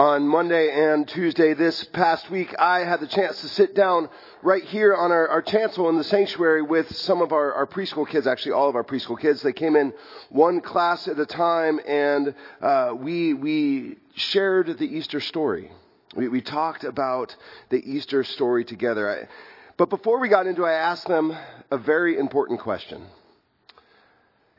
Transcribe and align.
On 0.00 0.26
Monday 0.26 0.70
and 0.70 1.06
Tuesday 1.06 1.52
this 1.52 1.84
past 1.84 2.30
week, 2.30 2.54
I 2.58 2.84
had 2.84 3.00
the 3.00 3.06
chance 3.06 3.42
to 3.42 3.48
sit 3.48 3.74
down 3.74 4.08
right 4.42 4.64
here 4.64 4.94
on 4.94 5.12
our, 5.12 5.28
our 5.28 5.42
chancel 5.42 5.90
in 5.90 5.98
the 5.98 6.04
sanctuary 6.04 6.62
with 6.62 6.96
some 6.96 7.20
of 7.20 7.32
our, 7.32 7.52
our, 7.52 7.66
preschool 7.66 8.08
kids, 8.08 8.26
actually 8.26 8.52
all 8.52 8.70
of 8.70 8.76
our 8.76 8.82
preschool 8.82 9.20
kids. 9.20 9.42
They 9.42 9.52
came 9.52 9.76
in 9.76 9.92
one 10.30 10.62
class 10.62 11.06
at 11.06 11.18
a 11.18 11.26
time 11.26 11.80
and 11.86 12.34
uh, 12.62 12.94
we, 12.96 13.34
we 13.34 13.98
shared 14.14 14.78
the 14.78 14.86
Easter 14.86 15.20
story. 15.20 15.70
We, 16.16 16.28
we 16.28 16.40
talked 16.40 16.84
about 16.84 17.36
the 17.68 17.82
Easter 17.84 18.24
story 18.24 18.64
together. 18.64 19.10
I, 19.10 19.28
but 19.76 19.90
before 19.90 20.18
we 20.18 20.30
got 20.30 20.46
into 20.46 20.64
it, 20.64 20.68
I 20.68 20.72
asked 20.76 21.08
them 21.08 21.36
a 21.70 21.76
very 21.76 22.18
important 22.18 22.60
question. 22.60 23.04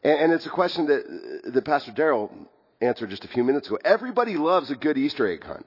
And, 0.03 0.19
and 0.19 0.33
it's 0.33 0.45
a 0.45 0.51
question 0.51 0.85
that, 0.85 1.51
that 1.51 1.65
Pastor 1.65 1.93
Daryl 1.93 2.29
answered 2.81 3.09
just 3.09 3.23
a 3.23 3.27
few 3.27 3.43
minutes 3.43 3.67
ago. 3.67 3.77
Everybody 3.85 4.35
loves 4.37 4.71
a 4.71 4.75
good 4.75 4.97
Easter 4.97 5.31
egg 5.31 5.43
hunt. 5.43 5.65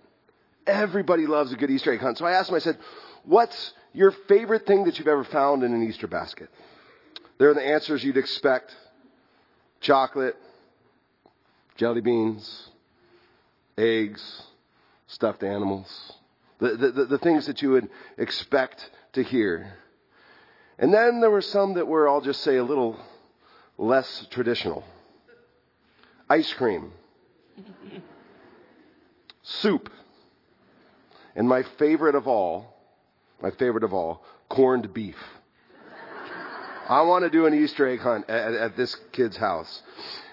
Everybody 0.67 1.27
loves 1.27 1.53
a 1.53 1.57
good 1.57 1.71
Easter 1.71 1.93
egg 1.93 2.01
hunt. 2.01 2.19
So 2.19 2.27
I 2.27 2.33
asked 2.33 2.49
him, 2.49 2.57
I 2.57 2.59
said, 2.59 2.79
what's 3.25 3.73
your 3.93 4.11
favorite 4.11 4.67
thing 4.67 4.85
that 4.85 4.99
you've 4.99 5.09
ever 5.09 5.25
found 5.25 5.63
in 5.63 5.73
an 5.73 5.83
Easter 5.83 6.07
basket? 6.07 6.49
There 7.39 7.51
are 7.51 7.55
the 7.55 7.67
answers 7.67 8.03
you'd 8.03 8.17
expect. 8.17 8.75
Chocolate, 9.81 10.37
jelly 11.77 12.01
beans, 12.01 12.69
eggs, 13.77 14.43
stuffed 15.07 15.43
animals. 15.43 16.13
The, 16.59 16.77
the, 16.77 17.05
the 17.05 17.19
things 17.19 17.47
that 17.47 17.61
you 17.61 17.71
would 17.73 17.91
expect 18.17 18.91
to 19.13 19.23
hear. 19.23 19.75
And 20.79 20.93
then 20.93 21.21
there 21.21 21.31
were 21.31 21.43
some 21.43 21.75
that 21.75 21.87
were, 21.87 22.09
I'll 22.09 22.23
just 22.23 22.41
say, 22.43 22.57
a 22.57 22.65
little 22.65 22.99
less 23.77 24.27
traditional. 24.31 24.85
Ice 26.31 26.53
cream 26.55 26.93
soup. 29.43 29.91
And 31.37 31.49
my 31.49 31.63
favorite 31.79 32.15
of 32.15 32.29
all, 32.29 32.75
my 33.43 33.51
favorite 33.51 33.85
of 33.85 33.93
all, 33.93 34.23
corned 34.49 34.95
beef. 34.95 35.17
I 36.89 37.03
want 37.03 37.25
to 37.25 37.31
do 37.31 37.47
an 37.47 37.55
Easter 37.55 37.89
egg 37.89 38.01
hunt 38.01 38.29
at, 38.29 38.55
at 38.55 38.77
this 38.77 38.95
kid's 39.13 39.37
house. 39.37 39.83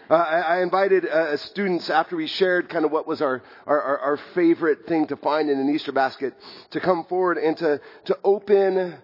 Uh, 0.09 0.15
I, 0.15 0.39
I, 0.39 0.61
invited 0.61 1.05
uh, 1.05 1.37
students 1.37 1.89
after 1.89 2.17
we 2.17 2.27
shared 2.27 2.67
kind 2.67 2.83
of 2.83 2.91
what 2.91 3.07
was 3.07 3.21
our, 3.21 3.41
our, 3.65 3.97
our, 3.99 4.17
favorite 4.35 4.85
thing 4.85 5.07
to 5.07 5.15
find 5.15 5.49
in 5.49 5.57
an 5.57 5.73
Easter 5.73 5.93
basket 5.93 6.33
to 6.71 6.81
come 6.81 7.05
forward 7.05 7.37
and 7.37 7.55
to, 7.55 7.79
to 8.05 8.17
open 8.21 8.97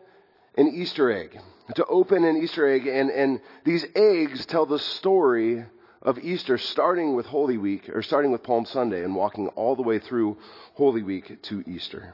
an 0.58 0.68
Easter 0.68 1.10
egg. 1.10 1.40
To 1.76 1.86
open 1.86 2.26
an 2.26 2.36
Easter 2.36 2.68
egg 2.68 2.88
and, 2.88 3.10
and 3.10 3.40
these 3.64 3.86
eggs 3.96 4.46
tell 4.46 4.66
the 4.66 4.80
story 4.80 5.64
of 6.02 6.20
Easter, 6.20 6.58
starting 6.58 7.16
with 7.16 7.26
Holy 7.26 7.58
Week, 7.58 7.90
or 7.90 8.02
starting 8.02 8.32
with 8.32 8.44
Palm 8.44 8.66
Sunday 8.66 9.04
and 9.04 9.16
walking 9.16 9.48
all 9.50 9.76
the 9.76 9.82
way 9.84 10.00
through 10.00 10.38
Holy 10.76 11.04
Week 11.04 11.42
to 11.44 11.64
Easter. 11.68 12.14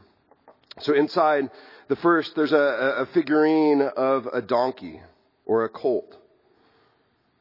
So 0.80 0.94
inside 0.94 1.52
the 1.88 1.95
first, 1.98 2.36
there's 2.36 2.52
a, 2.52 2.95
a 3.00 3.06
figurine 3.08 3.81
of 3.81 4.28
a 4.28 4.42
donkey 4.42 5.02
or 5.45 5.66
a 5.66 5.70
colt, 5.70 6.17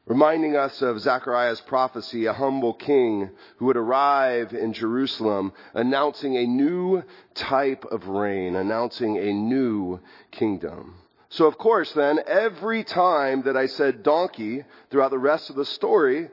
reminding 0.05 0.55
us 0.55 0.81
of 0.81 0.99
Zechariah's 0.99 1.61
prophecy, 1.61 2.25
a 2.25 2.33
humble 2.33 2.73
king 2.73 3.31
who 3.57 3.65
would 3.65 3.77
arrive 3.77 4.53
in 4.53 4.73
Jerusalem 4.73 5.53
announcing 5.73 6.35
a 6.35 6.45
new 6.45 7.03
type 7.33 7.85
of 7.85 8.07
reign, 8.07 8.55
announcing 8.55 9.17
a 9.17 9.33
new 9.33 9.99
kingdom. 10.29 10.95
So, 11.33 11.47
of 11.47 11.57
course, 11.57 11.91
then, 11.93 12.19
every 12.27 12.83
time 12.83 13.41
that 13.43 13.57
I 13.57 13.65
said 13.65 14.03
donkey 14.03 14.63
throughout 14.91 15.09
the 15.09 15.17
rest 15.17 15.49
of 15.49 15.55
the 15.55 15.65
story, 15.65 16.29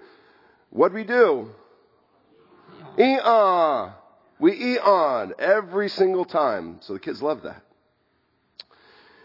what'd 0.69 0.95
we 0.95 1.05
do? 1.05 1.49
Eon. 2.99 3.93
We 4.39 4.75
eon 4.75 5.33
every 5.39 5.89
single 5.89 6.27
time. 6.27 6.81
So 6.81 6.93
the 6.93 7.01
kids 7.01 7.23
love 7.23 7.45
that. 7.45 7.63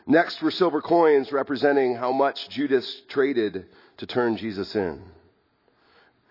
Next 0.07 0.41
were 0.41 0.51
silver 0.51 0.81
coins 0.81 1.33
representing 1.33 1.95
how 1.95 2.13
much 2.13 2.47
Judas 2.47 3.01
traded 3.09 3.65
to 3.97 4.05
turn 4.05 4.37
Jesus 4.37 4.73
in. 4.77 5.01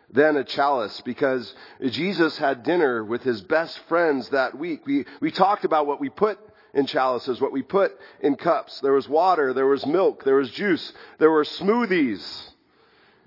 Then 0.09 0.37
a 0.39 0.45
chalice 0.45 1.03
because 1.03 1.55
Jesus 1.83 2.39
had 2.39 2.63
dinner 2.63 3.05
with 3.05 3.23
his 3.23 3.43
best 3.43 3.79
friends 3.89 4.31
that 4.31 4.57
week. 4.57 4.87
We, 4.87 5.05
we 5.21 5.31
talked 5.31 5.67
about 5.67 5.87
what 5.87 6.01
we 6.01 6.09
put 6.09 6.39
in 6.75 6.87
chalices, 6.87 7.41
what 7.41 7.53
we 7.53 7.63
put 7.63 7.93
in 8.21 8.37
cups. 8.37 8.81
There 8.81 8.93
was 8.93 9.09
water, 9.09 9.53
there 9.53 9.67
was 9.67 9.87
milk, 9.87 10.25
there 10.25 10.37
was 10.37 10.51
juice, 10.51 10.93
there 11.19 11.31
were 11.31 11.45
smoothies. 11.45 12.51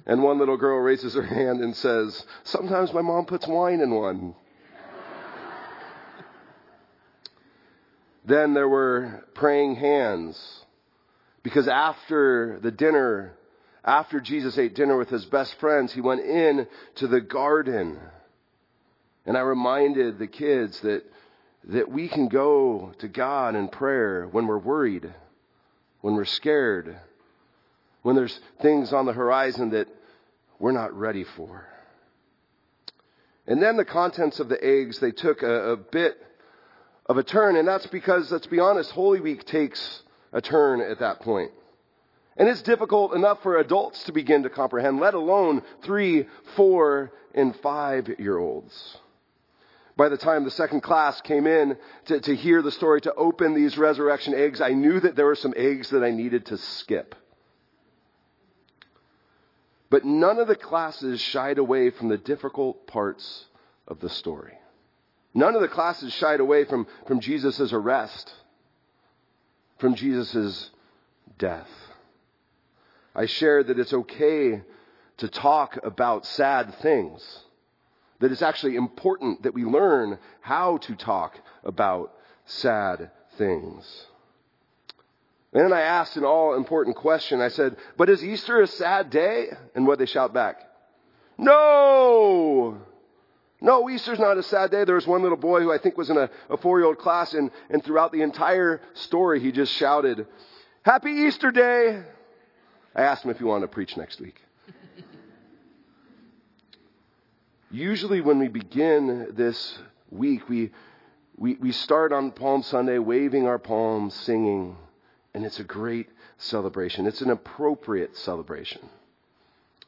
And 0.06 0.24
one 0.24 0.38
little 0.38 0.58
girl 0.58 0.80
raises 0.80 1.16
her 1.16 1.26
hand 1.26 1.62
and 1.62 1.76
says, 1.76 2.26
Sometimes 2.44 2.94
my 2.94 3.02
mom 3.02 3.26
puts 3.26 3.48
wine 3.48 3.82
in 3.82 3.94
one. 3.94 4.36
then 8.26 8.54
there 8.54 8.70
were 8.70 9.26
praying 9.34 9.76
hands. 9.76 10.64
Because 11.44 11.68
after 11.68 12.60
the 12.62 12.72
dinner, 12.72 13.34
after 13.84 14.20
Jesus 14.20 14.58
ate 14.58 14.76
dinner 14.76 14.98
with 14.98 15.10
his 15.10 15.26
best 15.26 15.60
friends, 15.60 15.94
he 15.94 16.02
went 16.02 16.22
in 16.22 16.68
to 16.96 17.08
the 17.08 17.22
garden. 17.22 18.00
And 19.26 19.38
I 19.38 19.42
reminded 19.42 20.20
the 20.20 20.28
kids 20.28 20.80
that 20.82 21.04
that 21.68 21.92
we 21.92 22.08
can 22.08 22.30
go 22.30 22.94
to 23.00 23.08
God 23.08 23.56
in 23.56 23.68
prayer 23.68 24.28
when 24.32 24.48
we're 24.48 24.58
worried, 24.58 25.14
when 26.02 26.16
we're 26.16 26.26
scared, 26.26 26.98
when 28.04 28.16
there's 28.16 28.40
things 28.62 28.94
on 28.94 29.06
the 29.06 29.14
horizon 29.14 29.72
that 29.72 29.88
we're 30.60 30.72
not 30.72 30.98
ready 30.98 31.26
for. 31.26 31.68
And 33.46 33.62
then 33.62 33.76
the 33.76 33.86
contents 33.86 34.40
of 34.40 34.50
the 34.50 34.64
eggs, 34.64 35.00
they 35.00 35.12
took 35.12 35.44
a, 35.44 35.72
a 35.72 35.78
bit 35.78 36.18
of 37.06 37.18
a 37.18 37.24
turn, 37.24 37.58
and 37.58 37.68
that's 37.68 37.88
because, 37.88 38.32
let's 38.32 38.48
be 38.48 38.60
honest, 38.60 38.92
Holy 38.92 39.20
Week 39.20 39.46
takes 39.46 40.04
a 40.32 40.42
turn 40.42 40.82
at 40.82 41.00
that 41.00 41.20
point. 41.22 41.52
And 42.38 42.48
it's 42.48 42.62
difficult 42.62 43.14
enough 43.14 43.42
for 43.44 43.58
adults 43.58 44.04
to 44.04 44.14
begin 44.14 44.44
to 44.44 44.50
comprehend, 44.50 45.00
let 45.00 45.16
alone 45.16 45.64
three, 45.84 46.28
four, 46.56 47.12
and 47.34 47.56
five 47.58 48.08
year 48.20 48.38
olds 48.38 48.98
by 49.98 50.10
the 50.10 50.18
time 50.18 50.44
the 50.44 50.52
second 50.52 50.82
class 50.82 51.20
came 51.22 51.48
in 51.48 51.76
to, 52.06 52.20
to 52.22 52.36
hear 52.36 52.62
the 52.62 52.72
story, 52.72 53.02
to 53.02 53.14
open 53.16 53.56
these 53.56 53.78
resurrection 53.80 54.36
eggs, 54.36 54.62
I 54.62 54.70
knew 54.70 55.00
that 55.00 55.16
there 55.16 55.26
were 55.26 55.36
some 55.36 55.56
eggs 55.58 55.90
that 55.90 56.04
I 56.04 56.12
needed 56.12 56.46
to 56.48 56.58
skip. 56.58 57.16
But 59.90 60.06
none 60.06 60.38
of 60.38 60.48
the 60.48 60.56
classes 60.56 61.20
shied 61.20 61.58
away 61.58 61.90
from 61.90 62.10
the 62.10 62.18
difficult 62.18 62.86
parts 62.86 63.46
of 63.88 64.00
the 64.00 64.10
story. 64.10 64.54
None 65.34 65.56
of 65.56 65.62
the 65.62 65.68
classes 65.68 66.14
shied 66.14 66.42
away 66.42 66.66
from, 66.66 66.86
from 67.08 67.20
Jesus' 67.20 67.74
arrest, 67.74 68.32
from 69.80 69.96
Jesus' 69.96 70.70
death. 71.40 71.70
I 73.16 73.26
shared 73.26 73.68
that 73.68 73.80
it's 73.80 73.94
okay 73.94 74.62
to 75.18 75.28
talk 75.28 75.80
about 75.84 76.28
sad 76.28 76.76
things 76.76 77.46
that 78.20 78.32
it's 78.32 78.42
actually 78.42 78.76
important 78.76 79.44
that 79.44 79.54
we 79.54 79.64
learn 79.64 80.18
how 80.42 80.78
to 80.78 80.96
talk 80.96 81.38
about 81.64 82.14
sad 82.46 83.12
things. 83.38 84.06
And 85.54 85.64
then 85.64 85.74
I 85.74 85.82
asked 85.82 86.18
an 86.18 86.26
all 86.26 86.56
important 86.56 86.96
question. 86.96 87.42
I 87.42 87.48
said, 87.48 87.78
but 87.98 88.10
is 88.10 88.24
Easter 88.24 88.62
a 88.62 88.68
sad 88.68 89.10
day? 89.10 89.48
And 89.76 89.88
what 89.88 90.00
they 90.00 90.06
shout 90.06 90.34
back? 90.34 90.62
No! 91.38 92.78
No, 93.60 93.90
Easter's 93.90 94.20
not 94.20 94.38
a 94.38 94.44
sad 94.44 94.72
day. 94.72 94.84
There 94.84 94.96
was 94.96 95.08
one 95.08 95.24
little 95.24 95.38
boy 95.38 95.62
who 95.62 95.72
I 95.72 95.78
think 95.78 95.98
was 95.98 96.10
in 96.10 96.18
a, 96.18 96.30
a 96.50 96.58
four 96.58 96.80
year 96.80 96.88
old 96.88 97.00
class 97.00 97.34
and, 97.34 97.50
and 97.70 97.84
throughout 97.84 98.12
the 98.12 98.22
entire 98.22 98.82
story 98.94 99.40
he 99.40 99.52
just 99.52 99.74
shouted, 99.74 100.28
Happy 100.84 101.12
Easter 101.12 101.52
Day! 101.52 102.04
I 102.96 103.02
asked 103.02 103.26
him 103.26 103.32
if 103.32 103.38
he 103.38 103.44
wanted 103.44 103.68
to 103.68 103.74
preach 103.74 103.98
next 103.98 104.20
week. 104.20 104.42
Usually, 107.70 108.22
when 108.22 108.40
we 108.40 108.48
begin 108.48 109.34
this 109.36 109.78
week, 110.10 110.48
we, 110.48 110.72
we, 111.36 111.56
we 111.56 111.74
start 111.74 112.14
on 112.14 112.32
Palm 112.32 112.64
Sunday 112.64 112.98
waving 112.98 113.46
our 113.46 113.60
palms, 113.60 114.14
singing, 114.14 114.78
and 115.34 115.46
it's 115.46 115.60
a 115.60 115.66
great 115.66 116.08
celebration. 116.38 117.06
It's 117.06 117.20
an 117.20 117.30
appropriate 117.30 118.16
celebration. 118.16 118.88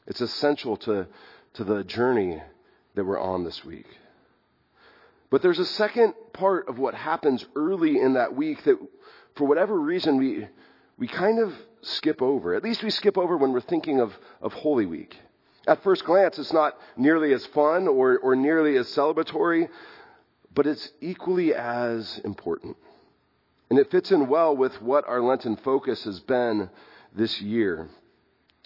It's 0.07 0.19
essential 0.19 0.75
to, 0.77 1.07
to 1.53 1.63
the 1.63 1.85
journey 1.85 2.41
that 2.95 3.05
we're 3.05 3.19
on 3.19 3.45
this 3.45 3.63
week. 3.63 3.87
But 5.29 5.41
there's 5.41 5.59
a 5.59 5.65
second 5.65 6.15
part 6.33 6.67
of 6.67 6.79
what 6.79 6.95
happens 6.95 7.45
early 7.55 7.97
in 7.97 8.15
that 8.15 8.35
week 8.35 8.61
that, 8.65 8.77
for 9.35 9.47
whatever 9.47 9.79
reason, 9.79 10.17
we, 10.17 10.47
we 10.97 11.07
kind 11.07 11.39
of 11.39 11.53
skip 11.81 12.21
over. 12.21 12.55
At 12.55 12.63
least 12.63 12.83
we 12.83 12.89
skip 12.89 13.17
over 13.17 13.37
when 13.37 13.53
we're 13.53 13.61
thinking 13.61 14.01
of, 14.01 14.13
of 14.41 14.51
Holy 14.51 14.85
Week. 14.85 15.15
At 15.69 15.83
first 15.83 16.03
glance, 16.03 16.39
it's 16.39 16.51
not 16.51 16.75
nearly 16.97 17.31
as 17.31 17.45
fun 17.45 17.87
or, 17.87 18.17
or 18.17 18.35
nearly 18.35 18.75
as 18.77 18.87
celebratory, 18.87 19.69
but 20.55 20.65
it's 20.65 20.91
equally 20.99 21.53
as 21.53 22.19
important. 22.25 22.75
And 23.69 23.77
it 23.77 23.91
fits 23.91 24.11
in 24.11 24.29
well 24.29 24.57
with 24.57 24.81
what 24.81 25.07
our 25.07 25.21
Lenten 25.21 25.57
focus 25.57 26.05
has 26.05 26.21
been 26.21 26.71
this 27.15 27.39
year. 27.39 27.87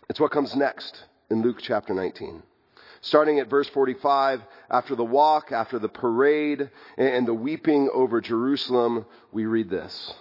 It's 0.09 0.21
what 0.21 0.31
comes 0.31 0.55
next 0.55 1.03
in 1.29 1.41
Luke 1.41 1.57
chapter 1.61 1.93
19. 1.93 2.41
Starting 3.01 3.39
at 3.39 3.49
verse 3.49 3.67
45, 3.67 4.41
after 4.71 4.95
the 4.95 5.03
walk, 5.03 5.51
after 5.51 5.79
the 5.79 5.89
parade, 5.89 6.69
and 6.97 7.27
the 7.27 7.33
weeping 7.33 7.89
over 7.93 8.21
Jerusalem, 8.21 9.05
we 9.33 9.45
read 9.45 9.69
this. 9.69 10.13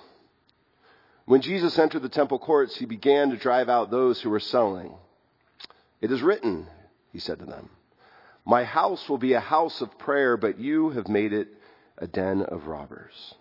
When 1.27 1.43
Jesus 1.43 1.79
entered 1.79 2.03
the 2.03 2.09
temple 2.09 2.41
courts, 2.41 2.75
he 2.75 2.87
began 2.87 3.31
to 3.31 3.37
drive 3.37 3.69
out 3.69 3.93
those 3.93 4.21
who 4.21 4.31
were 4.31 4.41
selling. 4.41 4.97
It 6.03 6.11
is 6.11 6.21
written, 6.21 6.67
he 7.13 7.21
said 7.21 7.39
to 7.39 7.47
them, 7.47 7.71
My 8.45 8.65
house 8.65 9.09
will 9.09 9.19
be 9.19 9.35
a 9.35 9.41
house 9.41 9.81
of 9.81 9.99
prayer, 9.99 10.37
but 10.37 10.59
you 10.59 10.91
have 10.91 11.07
made 11.07 11.33
it 11.33 11.49
a 11.97 12.09
den 12.09 12.43
of 12.43 12.67
robbers. 12.67 13.35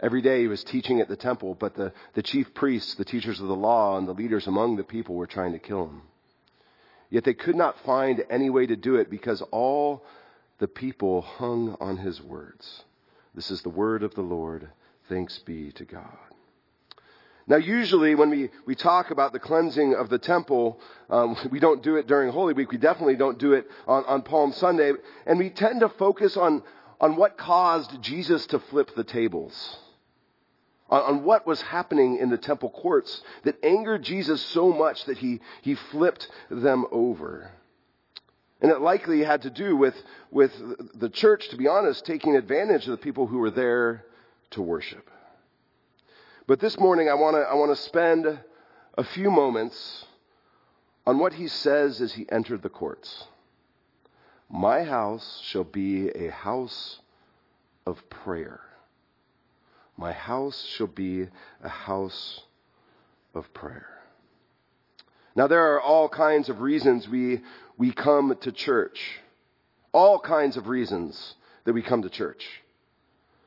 Every 0.00 0.20
day 0.20 0.40
he 0.40 0.48
was 0.48 0.64
teaching 0.64 1.00
at 1.00 1.08
the 1.08 1.16
temple, 1.16 1.54
but 1.54 1.74
the, 1.74 1.92
the 2.14 2.22
chief 2.22 2.52
priests, 2.52 2.96
the 2.96 3.04
teachers 3.04 3.40
of 3.40 3.46
the 3.46 3.54
law, 3.54 3.96
and 3.96 4.08
the 4.08 4.12
leaders 4.12 4.48
among 4.48 4.76
the 4.76 4.84
people 4.84 5.14
were 5.14 5.28
trying 5.28 5.52
to 5.52 5.60
kill 5.60 5.84
him. 5.84 6.02
Yet 7.10 7.22
they 7.22 7.32
could 7.32 7.56
not 7.56 7.78
find 7.84 8.24
any 8.28 8.50
way 8.50 8.66
to 8.66 8.76
do 8.76 8.96
it 8.96 9.08
because 9.08 9.40
all 9.52 10.04
the 10.58 10.68
people 10.68 11.22
hung 11.22 11.76
on 11.80 11.98
his 11.98 12.20
words. 12.20 12.82
This 13.34 13.52
is 13.52 13.62
the 13.62 13.70
word 13.70 14.02
of 14.02 14.14
the 14.14 14.22
Lord. 14.22 14.68
Thanks 15.08 15.38
be 15.38 15.70
to 15.72 15.84
God. 15.84 16.18
Now, 17.48 17.56
usually 17.56 18.16
when 18.16 18.30
we, 18.30 18.50
we 18.66 18.74
talk 18.74 19.10
about 19.10 19.32
the 19.32 19.38
cleansing 19.38 19.94
of 19.94 20.08
the 20.08 20.18
temple, 20.18 20.80
um, 21.08 21.36
we 21.50 21.60
don't 21.60 21.82
do 21.82 21.96
it 21.96 22.06
during 22.06 22.32
Holy 22.32 22.54
Week. 22.54 22.70
We 22.70 22.78
definitely 22.78 23.16
don't 23.16 23.38
do 23.38 23.52
it 23.52 23.66
on, 23.86 24.04
on 24.04 24.22
Palm 24.22 24.52
Sunday. 24.52 24.92
And 25.26 25.38
we 25.38 25.50
tend 25.50 25.80
to 25.80 25.88
focus 25.90 26.36
on, 26.36 26.62
on 27.00 27.16
what 27.16 27.38
caused 27.38 28.02
Jesus 28.02 28.46
to 28.48 28.58
flip 28.58 28.94
the 28.96 29.04
tables. 29.04 29.78
On, 30.90 31.02
on 31.02 31.24
what 31.24 31.46
was 31.46 31.62
happening 31.62 32.18
in 32.18 32.30
the 32.30 32.38
temple 32.38 32.70
courts 32.70 33.22
that 33.44 33.62
angered 33.64 34.02
Jesus 34.02 34.42
so 34.46 34.72
much 34.72 35.04
that 35.04 35.18
he, 35.18 35.40
he 35.62 35.76
flipped 35.76 36.28
them 36.50 36.84
over. 36.90 37.52
And 38.60 38.72
it 38.72 38.80
likely 38.80 39.22
had 39.22 39.42
to 39.42 39.50
do 39.50 39.76
with, 39.76 39.94
with 40.32 40.52
the 40.94 41.10
church, 41.10 41.48
to 41.50 41.56
be 41.56 41.68
honest, 41.68 42.04
taking 42.06 42.34
advantage 42.34 42.84
of 42.84 42.90
the 42.90 42.96
people 42.96 43.26
who 43.26 43.38
were 43.38 43.50
there 43.50 44.04
to 44.50 44.62
worship. 44.62 45.10
But 46.48 46.60
this 46.60 46.78
morning, 46.78 47.08
I 47.08 47.14
want 47.14 47.36
to 47.36 47.40
I 47.40 47.54
want 47.54 47.76
to 47.76 47.82
spend 47.82 48.38
a 48.96 49.04
few 49.04 49.30
moments 49.30 50.04
on 51.04 51.18
what 51.18 51.34
he 51.34 51.48
says 51.48 52.00
as 52.00 52.12
he 52.12 52.26
entered 52.30 52.62
the 52.62 52.68
courts. 52.68 53.24
My 54.48 54.84
house 54.84 55.42
shall 55.44 55.64
be 55.64 56.08
a 56.08 56.30
house 56.30 57.00
of 57.84 58.08
prayer. 58.08 58.60
My 59.96 60.12
house 60.12 60.64
shall 60.76 60.86
be 60.86 61.26
a 61.62 61.68
house 61.68 62.42
of 63.34 63.52
prayer. 63.52 63.88
Now, 65.34 65.48
there 65.48 65.74
are 65.74 65.80
all 65.80 66.08
kinds 66.08 66.48
of 66.48 66.60
reasons 66.60 67.08
we, 67.08 67.42
we 67.76 67.92
come 67.92 68.36
to 68.40 68.52
church. 68.52 69.20
All 69.92 70.18
kinds 70.18 70.56
of 70.56 70.68
reasons 70.68 71.34
that 71.64 71.72
we 71.72 71.82
come 71.82 72.02
to 72.02 72.08
church. 72.08 72.46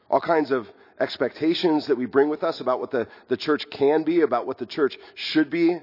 All 0.09 0.21
kinds 0.21 0.51
of 0.51 0.67
expectations 0.99 1.87
that 1.87 1.97
we 1.97 2.05
bring 2.05 2.29
with 2.29 2.43
us 2.43 2.59
about 2.59 2.79
what 2.79 2.91
the, 2.91 3.07
the 3.27 3.37
church 3.37 3.69
can 3.69 4.03
be, 4.03 4.21
about 4.21 4.47
what 4.47 4.57
the 4.57 4.65
church 4.65 4.97
should 5.15 5.49
be. 5.49 5.77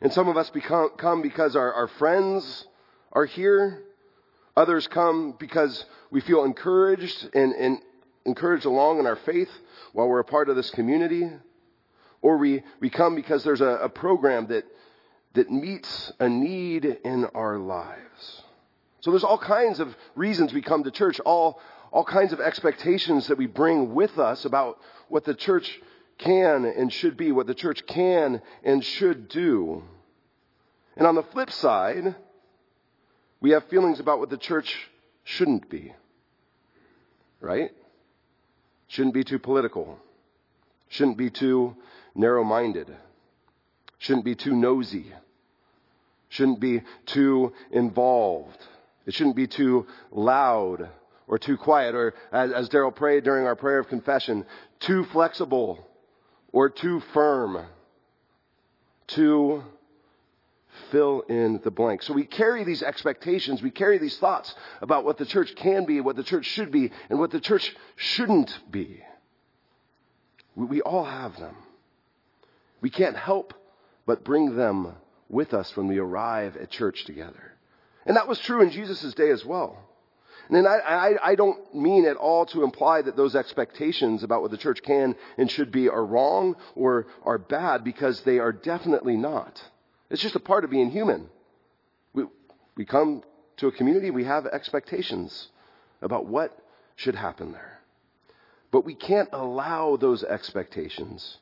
And 0.00 0.12
some 0.12 0.28
of 0.28 0.36
us 0.36 0.50
become, 0.50 0.90
come 0.96 1.22
because 1.22 1.56
our, 1.56 1.72
our 1.72 1.88
friends 1.88 2.66
are 3.12 3.24
here. 3.24 3.82
Others 4.56 4.86
come 4.88 5.34
because 5.38 5.84
we 6.10 6.20
feel 6.20 6.44
encouraged 6.44 7.28
and, 7.34 7.52
and 7.54 7.78
encouraged 8.24 8.66
along 8.66 8.98
in 8.98 9.06
our 9.06 9.16
faith 9.16 9.50
while 9.92 10.08
we're 10.08 10.20
a 10.20 10.24
part 10.24 10.48
of 10.48 10.56
this 10.56 10.70
community. 10.70 11.30
Or 12.22 12.36
we, 12.38 12.62
we 12.80 12.90
come 12.90 13.14
because 13.14 13.44
there's 13.44 13.60
a, 13.60 13.78
a 13.82 13.88
program 13.88 14.46
that, 14.48 14.64
that 15.34 15.50
meets 15.50 16.12
a 16.20 16.28
need 16.28 16.84
in 16.84 17.26
our 17.34 17.58
lives. 17.58 18.42
So 19.00 19.10
there's 19.10 19.24
all 19.24 19.38
kinds 19.38 19.80
of 19.80 19.94
reasons 20.14 20.52
we 20.52 20.62
come 20.62 20.84
to 20.84 20.90
church, 20.90 21.20
all 21.20 21.60
all 21.94 22.04
kinds 22.04 22.32
of 22.32 22.40
expectations 22.40 23.28
that 23.28 23.38
we 23.38 23.46
bring 23.46 23.94
with 23.94 24.18
us 24.18 24.44
about 24.44 24.78
what 25.08 25.24
the 25.24 25.32
church 25.32 25.80
can 26.18 26.64
and 26.64 26.92
should 26.92 27.16
be, 27.16 27.30
what 27.30 27.46
the 27.46 27.54
church 27.54 27.86
can 27.86 28.42
and 28.64 28.84
should 28.84 29.28
do. 29.28 29.80
And 30.96 31.06
on 31.06 31.14
the 31.14 31.22
flip 31.22 31.52
side, 31.52 32.16
we 33.40 33.52
have 33.52 33.68
feelings 33.68 34.00
about 34.00 34.18
what 34.18 34.28
the 34.28 34.36
church 34.36 34.76
shouldn't 35.22 35.70
be. 35.70 35.94
Right? 37.40 37.70
Shouldn't 38.88 39.14
be 39.14 39.22
too 39.22 39.38
political. 39.38 39.96
Shouldn't 40.88 41.16
be 41.16 41.30
too 41.30 41.76
narrow 42.12 42.42
minded. 42.42 42.92
Shouldn't 43.98 44.24
be 44.24 44.34
too 44.34 44.56
nosy. 44.56 45.12
Shouldn't 46.28 46.58
be 46.58 46.82
too 47.06 47.52
involved. 47.70 48.58
It 49.06 49.14
shouldn't 49.14 49.36
be 49.36 49.46
too 49.46 49.86
loud 50.10 50.88
or 51.26 51.38
too 51.38 51.56
quiet, 51.56 51.94
or 51.94 52.14
as, 52.32 52.52
as 52.52 52.68
Daryl 52.68 52.94
prayed 52.94 53.24
during 53.24 53.46
our 53.46 53.56
prayer 53.56 53.78
of 53.78 53.88
confession, 53.88 54.44
too 54.80 55.04
flexible 55.06 55.86
or 56.52 56.68
too 56.68 57.00
firm, 57.12 57.64
to 59.08 59.62
fill 60.90 61.20
in 61.22 61.60
the 61.62 61.70
blank. 61.70 62.02
So 62.02 62.12
we 62.12 62.24
carry 62.24 62.64
these 62.64 62.82
expectations, 62.82 63.62
we 63.62 63.70
carry 63.70 63.98
these 63.98 64.18
thoughts 64.18 64.54
about 64.80 65.04
what 65.04 65.18
the 65.18 65.26
church 65.26 65.54
can 65.56 65.84
be, 65.84 66.00
what 66.00 66.16
the 66.16 66.24
church 66.24 66.46
should 66.46 66.70
be, 66.70 66.90
and 67.08 67.18
what 67.18 67.30
the 67.30 67.40
church 67.40 67.74
shouldn't 67.96 68.56
be. 68.70 69.02
We, 70.54 70.66
we 70.66 70.80
all 70.82 71.04
have 71.04 71.36
them. 71.38 71.56
We 72.80 72.90
can't 72.90 73.16
help 73.16 73.54
but 74.06 74.24
bring 74.24 74.56
them 74.56 74.94
with 75.28 75.54
us 75.54 75.76
when 75.76 75.86
we 75.86 75.98
arrive 75.98 76.56
at 76.56 76.70
church 76.70 77.04
together. 77.04 77.52
And 78.06 78.16
that 78.16 78.28
was 78.28 78.38
true 78.38 78.60
in 78.60 78.70
Jesus' 78.70 79.14
day 79.14 79.30
as 79.30 79.44
well. 79.44 79.78
And 80.50 80.66
I, 80.66 80.76
I, 80.76 81.30
I 81.30 81.34
don't 81.34 81.74
mean 81.74 82.04
at 82.04 82.16
all 82.16 82.46
to 82.46 82.62
imply 82.64 83.02
that 83.02 83.16
those 83.16 83.34
expectations 83.34 84.22
about 84.22 84.42
what 84.42 84.50
the 84.50 84.58
church 84.58 84.82
can 84.82 85.14
and 85.38 85.50
should 85.50 85.72
be 85.72 85.88
are 85.88 86.04
wrong 86.04 86.56
or 86.74 87.06
are 87.24 87.38
bad 87.38 87.82
because 87.84 88.20
they 88.22 88.38
are 88.38 88.52
definitely 88.52 89.16
not. 89.16 89.62
It's 90.10 90.22
just 90.22 90.36
a 90.36 90.40
part 90.40 90.64
of 90.64 90.70
being 90.70 90.90
human. 90.90 91.28
We, 92.12 92.24
we 92.76 92.84
come 92.84 93.22
to 93.58 93.68
a 93.68 93.72
community, 93.72 94.10
we 94.10 94.24
have 94.24 94.46
expectations 94.46 95.48
about 96.02 96.26
what 96.26 96.56
should 96.96 97.14
happen 97.14 97.52
there. 97.52 97.80
But 98.70 98.84
we 98.84 98.94
can't 98.94 99.28
allow 99.32 99.96
those 99.96 100.24
expectations 100.24 101.38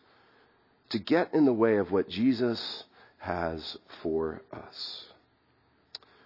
to 0.90 0.98
get 0.98 1.32
in 1.32 1.46
the 1.46 1.52
way 1.52 1.76
of 1.76 1.90
what 1.90 2.08
Jesus 2.08 2.84
has 3.18 3.78
for 4.02 4.42
us. 4.52 5.06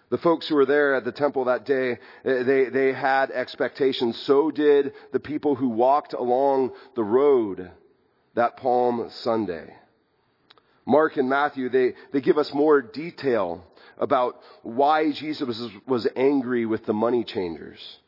The 0.08 0.18
folks 0.18 0.48
who 0.48 0.54
were 0.54 0.66
there 0.66 0.94
at 0.94 1.04
the 1.04 1.12
temple 1.12 1.46
that 1.46 1.64
day, 1.64 1.98
eh, 2.24 2.42
they, 2.44 2.66
they 2.66 2.92
had 2.92 3.30
expectations. 3.30 4.16
So 4.18 4.50
did 4.50 4.92
the 5.12 5.20
people 5.20 5.56
who 5.56 5.68
walked 5.68 6.12
along 6.12 6.72
the 6.94 7.04
road 7.04 7.70
that 8.34 8.56
Palm 8.56 9.08
Sunday. 9.10 9.74
Mark 10.86 11.16
and 11.16 11.28
Matthew, 11.28 11.68
they, 11.68 11.94
they 12.12 12.20
give 12.20 12.38
us 12.38 12.54
more 12.54 12.80
detail 12.80 13.64
about 13.98 14.40
why 14.62 15.10
Jesus 15.10 15.46
was, 15.46 15.70
was 15.86 16.06
angry 16.14 16.64
with 16.64 16.86
the 16.86 16.92
money 16.92 17.24
changers, 17.24 17.98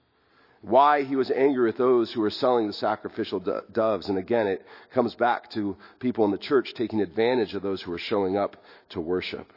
why 0.61 1.03
he 1.03 1.17
was 1.17 1.31
angry 1.31 1.67
with 1.67 1.79
those 1.79 2.13
who 2.13 2.21
were 2.21 2.31
selling 2.31 2.69
the 2.69 2.73
sacrificial 2.73 3.41
do- 3.41 3.63
doves. 3.73 4.09
And 4.09 4.19
again, 4.19 4.47
it 4.47 4.65
comes 4.93 5.15
back 5.17 5.51
to 5.53 5.77
people 5.99 6.25
in 6.25 6.31
the 6.31 6.39
church 6.39 6.75
taking 6.75 7.01
advantage 7.01 7.55
of 7.55 7.63
those 7.63 7.83
who 7.83 7.91
were 7.91 7.99
showing 7.99 8.37
up 8.37 8.57
to 8.91 9.01
worship. 9.01 9.53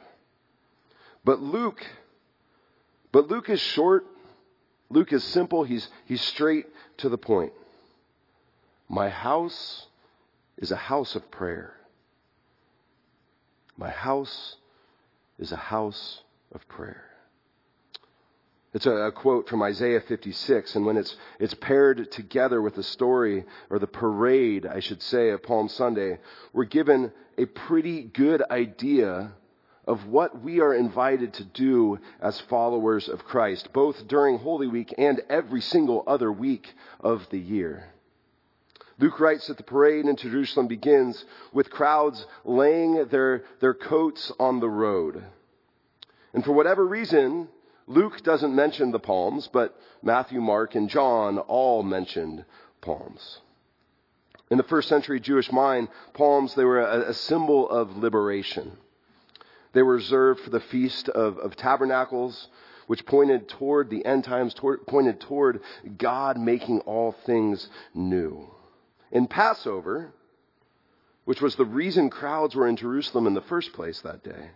But 1.23 1.41
Luke 1.41 1.85
but 3.11 3.29
Luke 3.29 3.49
is 3.49 3.59
short. 3.59 4.05
Luke 4.89 5.13
is 5.13 5.23
simple. 5.23 5.63
He's, 5.63 5.87
he's 6.05 6.21
straight 6.21 6.65
to 6.97 7.09
the 7.09 7.17
point. 7.17 7.53
My 8.89 9.09
house 9.09 9.87
is 10.57 10.71
a 10.71 10.75
house 10.75 11.15
of 11.15 11.31
prayer. 11.31 11.75
My 13.77 13.89
house 13.89 14.57
is 15.39 15.51
a 15.51 15.57
house 15.57 16.21
of 16.51 16.67
prayer. 16.67 17.05
It's 18.73 18.85
a, 18.85 18.91
a, 18.91 19.11
quote 19.11 19.49
from 19.49 19.63
Isaiah 19.63 20.01
56, 20.01 20.75
and 20.75 20.85
when 20.85 20.95
it's, 20.95 21.15
it's 21.39 21.53
paired 21.53 22.11
together 22.11 22.61
with 22.61 22.75
the 22.75 22.83
story, 22.83 23.43
or 23.69 23.79
the 23.79 23.87
parade, 23.87 24.65
I 24.65 24.79
should 24.79 25.01
say, 25.01 25.29
of 25.29 25.43
Palm 25.43 25.67
Sunday, 25.67 26.19
we're 26.53 26.65
given 26.65 27.11
a 27.37 27.45
pretty 27.45 28.03
good 28.03 28.41
idea 28.49 29.33
of 29.87 30.05
what 30.07 30.41
we 30.41 30.59
are 30.59 30.73
invited 30.73 31.33
to 31.33 31.43
do 31.43 31.99
as 32.21 32.39
followers 32.41 33.09
of 33.09 33.23
Christ, 33.25 33.73
both 33.73 34.07
during 34.07 34.37
Holy 34.37 34.67
Week 34.67 34.93
and 34.97 35.21
every 35.29 35.61
single 35.61 36.03
other 36.05 36.31
week 36.31 36.73
of 36.99 37.27
the 37.29 37.39
year. 37.39 37.91
Luke 38.99 39.19
writes 39.19 39.47
that 39.47 39.57
the 39.57 39.63
parade 39.63 40.05
into 40.05 40.29
Jerusalem 40.29 40.67
begins 40.67 41.25
with 41.51 41.71
crowds 41.71 42.25
laying 42.45 43.05
their, 43.05 43.43
their 43.59 43.73
coats 43.73 44.31
on 44.39 44.59
the 44.59 44.69
road. 44.69 45.23
And 46.33 46.45
for 46.45 46.51
whatever 46.51 46.85
reason, 46.85 47.47
Luke 47.87 48.21
doesn't 48.23 48.55
mention 48.55 48.91
the 48.91 48.99
palms, 48.99 49.49
but 49.51 49.75
Matthew, 50.03 50.39
Mark, 50.39 50.75
and 50.75 50.87
John 50.87 51.39
all 51.39 51.81
mentioned 51.81 52.45
palms. 52.79 53.39
In 54.51 54.57
the 54.57 54.63
first 54.63 54.87
century 54.87 55.19
Jewish 55.19 55.51
mind, 55.51 55.87
palms, 56.13 56.53
they 56.53 56.63
were 56.63 56.81
a, 56.81 57.09
a 57.09 57.13
symbol 57.13 57.69
of 57.69 57.97
liberation. 57.97 58.77
They 59.73 59.81
were 59.81 59.95
reserved 59.95 60.41
for 60.41 60.49
the 60.49 60.59
Feast 60.59 61.09
of, 61.09 61.37
of 61.37 61.55
Tabernacles, 61.55 62.49
which 62.87 63.05
pointed 63.05 63.47
toward 63.47 63.89
the 63.89 64.05
end 64.05 64.23
times, 64.23 64.53
toward, 64.53 64.85
pointed 64.85 65.21
toward 65.21 65.61
God 65.97 66.37
making 66.37 66.81
all 66.81 67.13
things 67.25 67.69
new. 67.93 68.49
In 69.11 69.27
Passover, 69.27 70.13
which 71.25 71.41
was 71.41 71.55
the 71.55 71.65
reason 71.65 72.09
crowds 72.09 72.55
were 72.55 72.67
in 72.67 72.75
Jerusalem 72.75 73.27
in 73.27 73.33
the 73.33 73.41
first 73.41 73.73
place 73.73 74.01
that 74.01 74.23
day, 74.23 74.51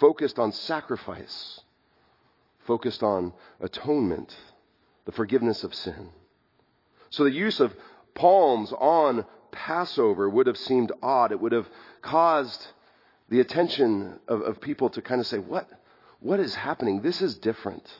focused 0.00 0.38
on 0.38 0.52
sacrifice, 0.52 1.60
focused 2.66 3.02
on 3.02 3.32
atonement, 3.60 4.36
the 5.04 5.12
forgiveness 5.12 5.62
of 5.62 5.74
sin. 5.74 6.10
So 7.10 7.24
the 7.24 7.30
use 7.30 7.60
of 7.60 7.74
palms 8.14 8.72
on 8.72 9.24
Passover 9.52 10.28
would 10.28 10.46
have 10.46 10.56
seemed 10.56 10.90
odd. 11.02 11.30
It 11.30 11.40
would 11.40 11.52
have 11.52 11.68
caused 12.00 12.66
the 13.32 13.40
attention 13.40 14.20
of, 14.28 14.42
of 14.42 14.60
people 14.60 14.90
to 14.90 15.00
kind 15.00 15.18
of 15.18 15.26
say, 15.26 15.38
what, 15.38 15.66
what 16.20 16.38
is 16.38 16.54
happening? 16.54 17.00
This 17.00 17.22
is 17.22 17.34
different. 17.38 17.90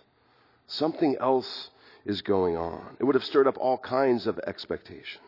Something 0.67 1.17
else 1.19 1.71
is 2.05 2.21
going 2.21 2.55
on. 2.55 2.99
It 3.01 3.05
would 3.05 3.15
have 3.15 3.25
stirred 3.25 3.47
up 3.47 3.57
all 3.57 3.79
kinds 3.79 4.27
of 4.27 4.39
expectation. 4.47 5.23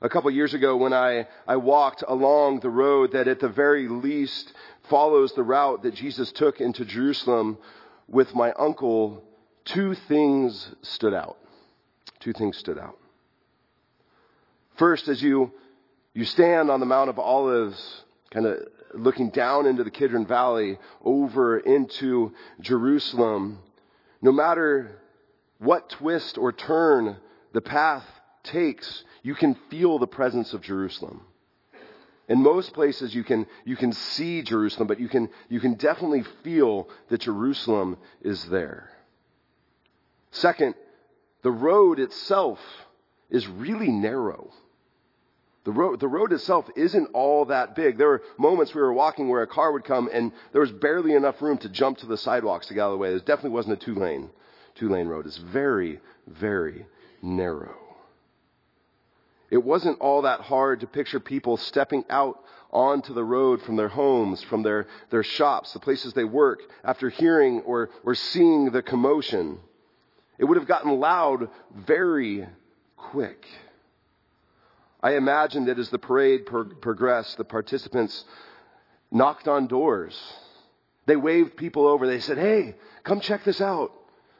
A 0.00 0.08
couple 0.08 0.30
years 0.30 0.54
ago, 0.54 0.76
when 0.76 0.92
I, 0.92 1.26
I 1.48 1.56
walked 1.56 2.04
along 2.06 2.60
the 2.60 2.70
road 2.70 3.10
that 3.14 3.26
at 3.26 3.40
the 3.40 3.48
very 3.48 3.88
least 3.88 4.52
follows 4.88 5.32
the 5.32 5.42
route 5.42 5.82
that 5.82 5.96
Jesus 5.96 6.30
took 6.30 6.60
into 6.60 6.84
Jerusalem 6.84 7.58
with 8.06 8.36
my 8.36 8.52
uncle, 8.52 9.24
two 9.64 9.96
things 9.96 10.76
stood 10.82 11.12
out. 11.12 11.38
Two 12.20 12.32
things 12.32 12.56
stood 12.56 12.78
out. 12.78 12.98
First, 14.76 15.08
as 15.08 15.20
you, 15.20 15.50
you 16.12 16.24
stand 16.24 16.70
on 16.70 16.78
the 16.78 16.86
Mount 16.86 17.10
of 17.10 17.18
Olives, 17.18 18.03
kind 18.34 18.46
of 18.46 18.58
looking 18.94 19.30
down 19.30 19.66
into 19.66 19.84
the 19.84 19.90
Kidron 19.90 20.26
Valley 20.26 20.78
over 21.02 21.58
into 21.58 22.32
Jerusalem, 22.60 23.60
no 24.20 24.32
matter 24.32 24.98
what 25.58 25.88
twist 25.88 26.36
or 26.36 26.52
turn 26.52 27.16
the 27.52 27.60
path 27.60 28.04
takes, 28.42 29.04
you 29.22 29.36
can 29.36 29.56
feel 29.70 29.98
the 29.98 30.06
presence 30.08 30.52
of 30.52 30.62
Jerusalem. 30.62 31.22
In 32.28 32.42
most 32.42 32.72
places 32.72 33.14
you 33.14 33.22
can, 33.22 33.46
you 33.64 33.76
can 33.76 33.92
see 33.92 34.42
Jerusalem, 34.42 34.88
but 34.88 34.98
you 34.98 35.08
can, 35.08 35.28
you 35.48 35.60
can 35.60 35.74
definitely 35.74 36.24
feel 36.42 36.88
that 37.10 37.20
Jerusalem 37.20 37.98
is 38.22 38.44
there. 38.46 38.90
Second, 40.32 40.74
the 41.42 41.52
road 41.52 42.00
itself 42.00 42.58
is 43.30 43.46
really 43.46 43.90
narrow. 43.90 44.50
The 45.64 45.72
road, 45.72 45.98
the 45.98 46.08
road 46.08 46.32
itself 46.32 46.68
isn't 46.76 47.08
all 47.14 47.46
that 47.46 47.74
big. 47.74 47.96
There 47.96 48.08
were 48.08 48.22
moments 48.38 48.74
we 48.74 48.82
were 48.82 48.92
walking 48.92 49.28
where 49.28 49.42
a 49.42 49.46
car 49.46 49.72
would 49.72 49.84
come 49.84 50.10
and 50.12 50.30
there 50.52 50.60
was 50.60 50.70
barely 50.70 51.14
enough 51.14 51.40
room 51.40 51.56
to 51.58 51.70
jump 51.70 51.98
to 51.98 52.06
the 52.06 52.18
sidewalks 52.18 52.66
to 52.66 52.74
get 52.74 52.82
out 52.82 52.88
of 52.88 52.92
the 52.92 52.98
way. 52.98 53.10
There 53.10 53.18
definitely 53.18 53.50
wasn't 53.50 53.82
a 53.82 53.84
two 53.84 53.94
lane, 53.94 54.28
two 54.74 54.90
lane 54.90 55.08
road. 55.08 55.26
It's 55.26 55.38
very, 55.38 56.00
very 56.26 56.86
narrow. 57.22 57.76
It 59.50 59.64
wasn't 59.64 60.00
all 60.00 60.22
that 60.22 60.40
hard 60.40 60.80
to 60.80 60.86
picture 60.86 61.20
people 61.20 61.56
stepping 61.56 62.04
out 62.10 62.40
onto 62.70 63.14
the 63.14 63.24
road 63.24 63.62
from 63.62 63.76
their 63.76 63.88
homes, 63.88 64.42
from 64.42 64.62
their, 64.62 64.86
their 65.10 65.22
shops, 65.22 65.72
the 65.72 65.78
places 65.78 66.12
they 66.12 66.24
work, 66.24 66.60
after 66.82 67.08
hearing 67.08 67.60
or, 67.60 67.88
or 68.04 68.14
seeing 68.14 68.70
the 68.70 68.82
commotion. 68.82 69.60
It 70.38 70.44
would 70.44 70.58
have 70.58 70.66
gotten 70.66 70.98
loud 70.98 71.48
very 71.72 72.46
quick. 72.96 73.46
I 75.04 75.16
imagine 75.16 75.66
that 75.66 75.78
as 75.78 75.90
the 75.90 75.98
parade 75.98 76.46
pro- 76.46 76.64
progressed, 76.64 77.36
the 77.36 77.44
participants 77.44 78.24
knocked 79.10 79.46
on 79.46 79.66
doors. 79.66 80.18
They 81.04 81.14
waved 81.14 81.58
people 81.58 81.86
over. 81.86 82.06
They 82.06 82.20
said, 82.20 82.38
Hey, 82.38 82.74
come 83.02 83.20
check 83.20 83.44
this 83.44 83.60
out. 83.60 83.92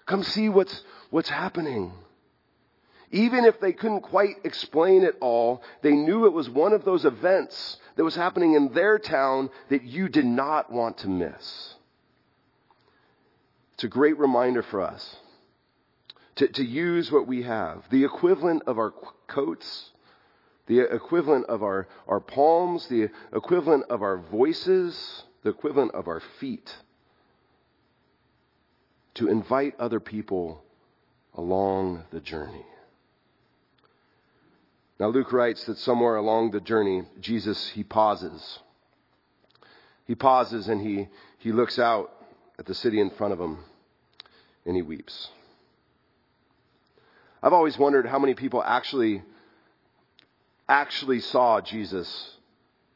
Come 0.06 0.22
see 0.22 0.48
what's, 0.48 0.82
what's 1.10 1.28
happening. 1.28 1.92
Even 3.10 3.44
if 3.44 3.60
they 3.60 3.74
couldn't 3.74 4.00
quite 4.00 4.36
explain 4.42 5.04
it 5.04 5.16
all, 5.20 5.62
they 5.82 5.92
knew 5.92 6.24
it 6.24 6.32
was 6.32 6.48
one 6.48 6.72
of 6.72 6.86
those 6.86 7.04
events 7.04 7.76
that 7.96 8.04
was 8.04 8.14
happening 8.14 8.54
in 8.54 8.72
their 8.72 8.98
town 8.98 9.50
that 9.68 9.82
you 9.82 10.08
did 10.08 10.24
not 10.24 10.72
want 10.72 10.96
to 10.98 11.08
miss. 11.08 11.74
It's 13.74 13.84
a 13.84 13.88
great 13.88 14.18
reminder 14.18 14.62
for 14.62 14.80
us 14.80 15.16
to, 16.36 16.48
to 16.48 16.64
use 16.64 17.12
what 17.12 17.26
we 17.26 17.42
have, 17.42 17.84
the 17.90 18.04
equivalent 18.04 18.62
of 18.66 18.78
our 18.78 18.94
coats, 19.26 19.90
the 20.66 20.80
equivalent 20.80 21.46
of 21.46 21.62
our, 21.62 21.86
our 22.08 22.20
palms, 22.20 22.86
the 22.88 23.10
equivalent 23.32 23.84
of 23.90 24.02
our 24.02 24.16
voices, 24.16 25.24
the 25.42 25.50
equivalent 25.50 25.92
of 25.94 26.08
our 26.08 26.20
feet, 26.40 26.74
to 29.14 29.28
invite 29.28 29.78
other 29.78 30.00
people 30.00 30.62
along 31.34 32.04
the 32.10 32.20
journey. 32.20 32.64
Now, 34.98 35.08
Luke 35.08 35.32
writes 35.32 35.64
that 35.64 35.78
somewhere 35.78 36.16
along 36.16 36.52
the 36.52 36.60
journey, 36.60 37.02
Jesus, 37.20 37.70
he 37.70 37.82
pauses. 37.82 38.60
He 40.06 40.14
pauses 40.14 40.68
and 40.68 40.80
he, 40.80 41.08
he 41.38 41.52
looks 41.52 41.78
out 41.78 42.12
at 42.58 42.66
the 42.66 42.74
city 42.74 43.00
in 43.00 43.10
front 43.10 43.32
of 43.32 43.40
him 43.40 43.58
and 44.64 44.76
he 44.76 44.82
weeps. 44.82 45.28
I've 47.42 47.52
always 47.52 47.76
wondered 47.76 48.06
how 48.06 48.18
many 48.18 48.34
people 48.34 48.62
actually 48.64 49.22
actually 50.68 51.20
saw 51.20 51.60
Jesus 51.60 52.36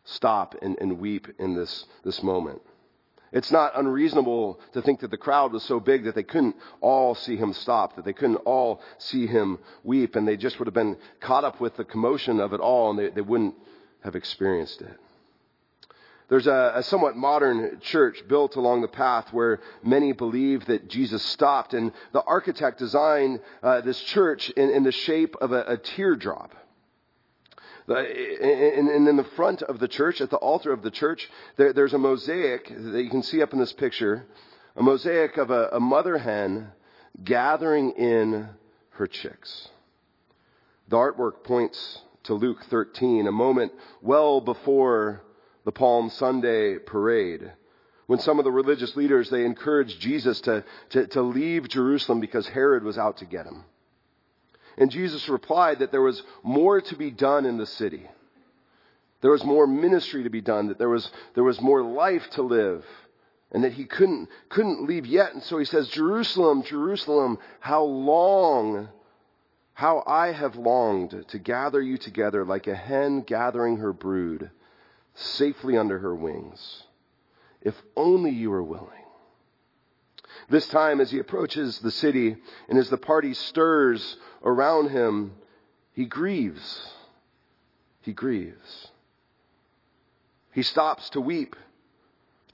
stop 0.04 0.54
and, 0.62 0.76
and 0.80 0.98
weep 0.98 1.28
in 1.38 1.54
this, 1.54 1.86
this 2.04 2.22
moment. 2.22 2.62
It's 3.30 3.52
not 3.52 3.78
unreasonable 3.78 4.58
to 4.72 4.80
think 4.80 5.00
that 5.00 5.10
the 5.10 5.18
crowd 5.18 5.52
was 5.52 5.62
so 5.62 5.80
big 5.80 6.04
that 6.04 6.14
they 6.14 6.22
couldn't 6.22 6.56
all 6.80 7.14
see 7.14 7.36
him 7.36 7.52
stop, 7.52 7.96
that 7.96 8.04
they 8.06 8.14
couldn't 8.14 8.36
all 8.36 8.80
see 8.96 9.26
him 9.26 9.58
weep, 9.84 10.16
and 10.16 10.26
they 10.26 10.36
just 10.36 10.58
would 10.58 10.66
have 10.66 10.74
been 10.74 10.96
caught 11.20 11.44
up 11.44 11.60
with 11.60 11.76
the 11.76 11.84
commotion 11.84 12.40
of 12.40 12.54
it 12.54 12.60
all 12.60 12.90
and 12.90 12.98
they, 12.98 13.10
they 13.10 13.20
wouldn't 13.20 13.54
have 14.02 14.16
experienced 14.16 14.80
it. 14.80 14.98
There's 16.28 16.46
a, 16.46 16.72
a, 16.76 16.82
somewhat 16.82 17.16
modern 17.16 17.80
church 17.80 18.22
built 18.28 18.56
along 18.56 18.82
the 18.82 18.88
path 18.88 19.32
where 19.32 19.60
many 19.82 20.12
believe 20.12 20.66
that 20.66 20.88
Jesus 20.88 21.22
stopped, 21.22 21.72
and 21.72 21.90
the 22.12 22.22
architect 22.22 22.78
designed 22.78 23.40
uh, 23.62 23.80
this 23.80 23.98
church 24.00 24.50
in, 24.50 24.68
in, 24.68 24.82
the 24.82 24.92
shape 24.92 25.36
of 25.40 25.52
a, 25.52 25.62
a 25.62 25.76
teardrop. 25.78 26.54
Uh, 27.88 27.94
and 27.96 29.08
in 29.08 29.16
the 29.16 29.26
front 29.36 29.62
of 29.62 29.78
the 29.78 29.88
church, 29.88 30.20
at 30.20 30.30
the 30.30 30.36
altar 30.36 30.72
of 30.72 30.82
the 30.82 30.90
church, 30.90 31.28
there's 31.56 31.94
a 31.94 31.98
mosaic 31.98 32.68
that 32.68 33.02
you 33.02 33.08
can 33.08 33.22
see 33.22 33.42
up 33.42 33.52
in 33.52 33.58
this 33.58 33.72
picture, 33.72 34.26
a 34.76 34.82
mosaic 34.82 35.38
of 35.38 35.50
a, 35.50 35.70
a 35.72 35.80
mother 35.80 36.18
hen 36.18 36.70
gathering 37.24 37.92
in 37.92 38.48
her 38.90 39.06
chicks. 39.06 39.68
The 40.88 40.96
artwork 40.96 41.44
points 41.44 42.02
to 42.24 42.34
Luke 42.34 42.64
13, 42.68 43.26
a 43.26 43.32
moment 43.32 43.72
well 44.02 44.40
before 44.40 45.22
the 45.64 45.72
Palm 45.72 46.10
Sunday 46.10 46.78
parade, 46.78 47.52
when 48.06 48.18
some 48.18 48.38
of 48.38 48.44
the 48.44 48.52
religious 48.52 48.96
leaders, 48.96 49.30
they 49.30 49.44
encouraged 49.44 50.00
Jesus 50.00 50.40
to, 50.42 50.64
to, 50.90 51.06
to 51.08 51.22
leave 51.22 51.68
Jerusalem 51.68 52.20
because 52.20 52.46
Herod 52.48 52.84
was 52.84 52.98
out 52.98 53.18
to 53.18 53.26
get 53.26 53.46
him. 53.46 53.64
And 54.78 54.90
Jesus 54.90 55.28
replied 55.28 55.80
that 55.80 55.90
there 55.90 56.00
was 56.00 56.22
more 56.42 56.80
to 56.80 56.96
be 56.96 57.10
done 57.10 57.44
in 57.44 57.58
the 57.58 57.66
city. 57.66 58.06
There 59.20 59.32
was 59.32 59.44
more 59.44 59.66
ministry 59.66 60.22
to 60.22 60.30
be 60.30 60.40
done, 60.40 60.68
that 60.68 60.78
there 60.78 60.88
was, 60.88 61.10
there 61.34 61.44
was 61.44 61.60
more 61.60 61.82
life 61.82 62.30
to 62.30 62.42
live, 62.42 62.84
and 63.50 63.64
that 63.64 63.72
he 63.72 63.84
couldn't, 63.84 64.28
couldn't 64.48 64.86
leave 64.86 65.04
yet. 65.04 65.34
And 65.34 65.42
so 65.42 65.58
he 65.58 65.64
says, 65.64 65.88
Jerusalem, 65.88 66.62
Jerusalem, 66.62 67.38
how 67.58 67.82
long, 67.82 68.88
how 69.74 70.04
I 70.06 70.30
have 70.30 70.54
longed 70.54 71.24
to 71.26 71.38
gather 71.38 71.82
you 71.82 71.98
together 71.98 72.44
like 72.44 72.68
a 72.68 72.76
hen 72.76 73.22
gathering 73.22 73.78
her 73.78 73.92
brood 73.92 74.50
safely 75.14 75.76
under 75.76 75.98
her 75.98 76.14
wings. 76.14 76.84
If 77.60 77.74
only 77.96 78.30
you 78.30 78.50
were 78.50 78.62
willing. 78.62 78.92
This 80.50 80.66
time, 80.68 81.00
as 81.00 81.10
he 81.10 81.18
approaches 81.18 81.78
the 81.78 81.90
city 81.90 82.36
and 82.68 82.78
as 82.78 82.88
the 82.88 82.96
party 82.96 83.34
stirs 83.34 84.16
around 84.42 84.90
him, 84.90 85.32
he 85.92 86.06
grieves. 86.06 86.80
He 88.00 88.12
grieves. 88.12 88.88
He 90.52 90.62
stops 90.62 91.10
to 91.10 91.20
weep, 91.20 91.54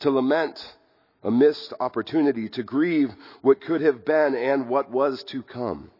to 0.00 0.10
lament 0.10 0.76
a 1.22 1.30
missed 1.30 1.72
opportunity, 1.80 2.48
to 2.50 2.62
grieve 2.62 3.14
what 3.40 3.60
could 3.60 3.80
have 3.80 4.04
been 4.04 4.34
and 4.34 4.68
what 4.68 4.90
was 4.90 5.22
to 5.24 5.42
come. 5.42 5.90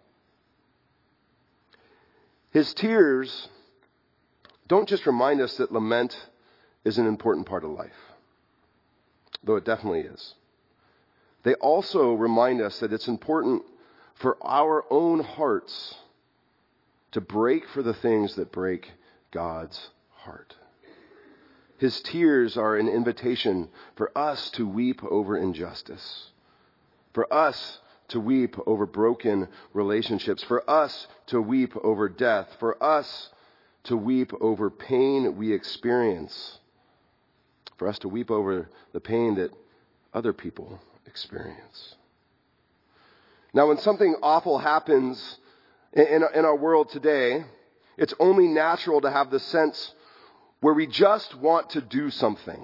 His 2.50 2.74
tears 2.74 3.48
don't 4.68 4.88
just 4.88 5.06
remind 5.06 5.40
us 5.40 5.56
that 5.56 5.72
lament 5.72 6.16
is 6.84 6.98
an 6.98 7.06
important 7.06 7.46
part 7.46 7.64
of 7.64 7.70
life, 7.70 7.92
though 9.42 9.56
it 9.56 9.64
definitely 9.64 10.00
is. 10.00 10.34
They 11.44 11.54
also 11.54 12.14
remind 12.14 12.60
us 12.60 12.80
that 12.80 12.92
it's 12.92 13.06
important 13.06 13.62
for 14.14 14.36
our 14.42 14.84
own 14.90 15.20
hearts 15.20 15.94
to 17.12 17.20
break 17.20 17.68
for 17.68 17.82
the 17.82 17.94
things 17.94 18.34
that 18.34 18.50
break 18.50 18.90
God's 19.30 19.90
heart. 20.10 20.56
His 21.78 22.00
tears 22.00 22.56
are 22.56 22.76
an 22.76 22.88
invitation 22.88 23.68
for 23.94 24.10
us 24.16 24.50
to 24.50 24.66
weep 24.66 25.04
over 25.04 25.36
injustice, 25.36 26.30
for 27.12 27.32
us 27.32 27.80
to 28.08 28.20
weep 28.20 28.56
over 28.66 28.86
broken 28.86 29.48
relationships, 29.74 30.42
for 30.42 30.68
us 30.68 31.06
to 31.26 31.42
weep 31.42 31.76
over 31.76 32.08
death, 32.08 32.56
for 32.58 32.82
us 32.82 33.30
to 33.84 33.96
weep 33.96 34.32
over 34.40 34.70
pain 34.70 35.36
we 35.36 35.52
experience, 35.52 36.58
for 37.76 37.86
us 37.86 37.98
to 37.98 38.08
weep 38.08 38.30
over 38.30 38.70
the 38.92 39.00
pain 39.00 39.34
that 39.34 39.50
other 40.14 40.32
people 40.32 40.80
experience. 41.14 41.94
Now, 43.52 43.68
when 43.68 43.78
something 43.78 44.16
awful 44.20 44.58
happens 44.58 45.38
in, 45.92 46.24
in 46.34 46.44
our 46.44 46.56
world 46.56 46.90
today, 46.90 47.44
it's 47.96 48.12
only 48.18 48.48
natural 48.48 49.00
to 49.02 49.10
have 49.12 49.30
the 49.30 49.38
sense 49.38 49.94
where 50.60 50.74
we 50.74 50.88
just 50.88 51.32
want 51.36 51.70
to 51.70 51.80
do 51.80 52.10
something. 52.10 52.60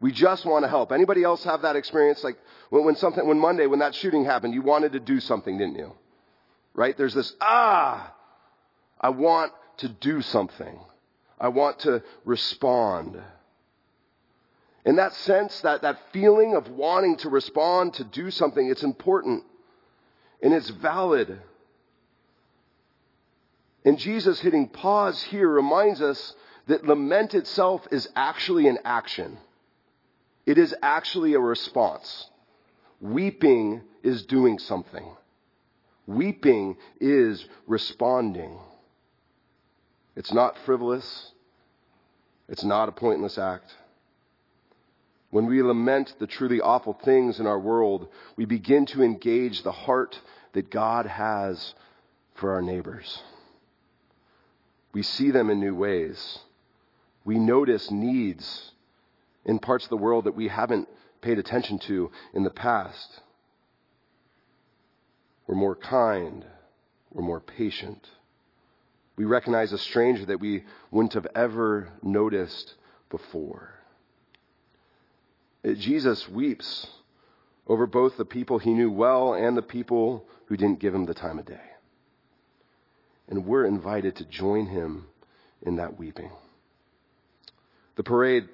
We 0.00 0.10
just 0.10 0.46
want 0.46 0.64
to 0.64 0.70
help. 0.70 0.90
Anybody 0.90 1.22
else 1.22 1.44
have 1.44 1.60
that 1.62 1.76
experience? 1.76 2.24
Like 2.24 2.38
when, 2.70 2.86
when 2.86 2.96
something, 2.96 3.28
when 3.28 3.38
Monday, 3.38 3.66
when 3.66 3.80
that 3.80 3.94
shooting 3.94 4.24
happened, 4.24 4.54
you 4.54 4.62
wanted 4.62 4.92
to 4.92 5.00
do 5.00 5.20
something, 5.20 5.58
didn't 5.58 5.76
you? 5.76 5.92
Right? 6.72 6.96
There's 6.96 7.12
this, 7.12 7.34
ah, 7.42 8.14
I 8.98 9.10
want 9.10 9.52
to 9.78 9.88
do 9.90 10.22
something. 10.22 10.80
I 11.38 11.48
want 11.48 11.80
to 11.80 12.02
respond. 12.24 13.20
In 14.84 14.96
that 14.96 15.14
sense, 15.14 15.60
that, 15.60 15.82
that 15.82 15.98
feeling 16.12 16.54
of 16.54 16.68
wanting 16.68 17.16
to 17.18 17.28
respond, 17.28 17.94
to 17.94 18.04
do 18.04 18.30
something, 18.30 18.66
it's 18.68 18.82
important 18.82 19.44
and 20.42 20.54
it's 20.54 20.70
valid. 20.70 21.38
And 23.84 23.98
Jesus 23.98 24.40
hitting 24.40 24.68
pause 24.68 25.22
here 25.22 25.48
reminds 25.48 26.00
us 26.00 26.34
that 26.66 26.84
lament 26.84 27.34
itself 27.34 27.86
is 27.90 28.08
actually 28.16 28.68
an 28.68 28.78
action. 28.84 29.38
It 30.46 30.58
is 30.58 30.74
actually 30.82 31.34
a 31.34 31.40
response. 31.40 32.28
Weeping 33.00 33.82
is 34.02 34.24
doing 34.24 34.58
something. 34.58 35.04
Weeping 36.06 36.76
is 37.00 37.44
responding. 37.66 38.58
It's 40.16 40.32
not 40.32 40.56
frivolous. 40.64 41.32
It's 42.48 42.64
not 42.64 42.88
a 42.88 42.92
pointless 42.92 43.38
act. 43.38 43.74
When 45.30 45.46
we 45.46 45.62
lament 45.62 46.14
the 46.18 46.26
truly 46.26 46.60
awful 46.60 46.92
things 46.92 47.38
in 47.38 47.46
our 47.46 47.58
world, 47.58 48.08
we 48.36 48.44
begin 48.44 48.86
to 48.86 49.02
engage 49.02 49.62
the 49.62 49.72
heart 49.72 50.20
that 50.52 50.70
God 50.70 51.06
has 51.06 51.74
for 52.34 52.52
our 52.52 52.62
neighbors. 52.62 53.22
We 54.92 55.02
see 55.02 55.30
them 55.30 55.50
in 55.50 55.60
new 55.60 55.74
ways. 55.74 56.40
We 57.24 57.38
notice 57.38 57.90
needs 57.90 58.72
in 59.44 59.60
parts 59.60 59.84
of 59.84 59.90
the 59.90 59.96
world 59.96 60.24
that 60.24 60.34
we 60.34 60.48
haven't 60.48 60.88
paid 61.20 61.38
attention 61.38 61.78
to 61.80 62.10
in 62.34 62.42
the 62.42 62.50
past. 62.50 63.20
We're 65.46 65.54
more 65.54 65.76
kind. 65.76 66.44
We're 67.12 67.22
more 67.22 67.40
patient. 67.40 68.08
We 69.16 69.26
recognize 69.26 69.72
a 69.72 69.78
stranger 69.78 70.26
that 70.26 70.40
we 70.40 70.64
wouldn't 70.90 71.14
have 71.14 71.26
ever 71.34 71.90
noticed 72.02 72.74
before. 73.10 73.79
Jesus 75.64 76.28
weeps 76.28 76.86
over 77.66 77.86
both 77.86 78.16
the 78.16 78.24
people 78.24 78.58
he 78.58 78.72
knew 78.72 78.90
well 78.90 79.34
and 79.34 79.56
the 79.56 79.62
people 79.62 80.24
who 80.46 80.56
didn't 80.56 80.80
give 80.80 80.94
him 80.94 81.06
the 81.06 81.14
time 81.14 81.38
of 81.38 81.46
day. 81.46 81.60
And 83.28 83.46
we're 83.46 83.66
invited 83.66 84.16
to 84.16 84.24
join 84.24 84.66
him 84.66 85.06
in 85.62 85.76
that 85.76 85.98
weeping. 85.98 86.32
The 87.96 88.02
parade 88.02 88.48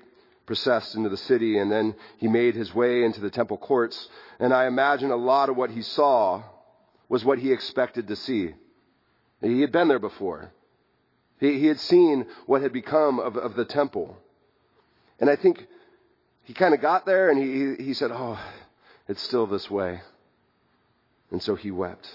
processed 0.44 0.94
into 0.94 1.08
the 1.08 1.16
city 1.16 1.58
and 1.58 1.70
then 1.70 1.94
he 2.18 2.28
made 2.28 2.54
his 2.54 2.74
way 2.74 3.04
into 3.04 3.20
the 3.20 3.30
temple 3.30 3.56
courts. 3.56 4.08
And 4.38 4.52
I 4.52 4.66
imagine 4.66 5.10
a 5.10 5.16
lot 5.16 5.48
of 5.48 5.56
what 5.56 5.70
he 5.70 5.82
saw 5.82 6.42
was 7.08 7.24
what 7.24 7.38
he 7.38 7.52
expected 7.52 8.08
to 8.08 8.16
see. 8.16 8.54
He 9.40 9.60
had 9.60 9.72
been 9.72 9.88
there 9.88 9.98
before. 9.98 10.52
He, 11.38 11.58
he 11.58 11.66
had 11.66 11.80
seen 11.80 12.26
what 12.46 12.62
had 12.62 12.72
become 12.72 13.18
of, 13.18 13.36
of 13.36 13.54
the 13.54 13.64
temple. 13.64 14.16
And 15.20 15.30
I 15.30 15.36
think 15.36 15.66
he 16.46 16.54
kind 16.54 16.74
of 16.74 16.80
got 16.80 17.04
there 17.04 17.28
and 17.28 17.42
he, 17.42 17.84
he 17.84 17.92
said, 17.92 18.12
Oh, 18.12 18.40
it's 19.08 19.20
still 19.20 19.48
this 19.48 19.68
way. 19.68 20.00
And 21.32 21.42
so 21.42 21.56
he 21.56 21.72
wept. 21.72 22.08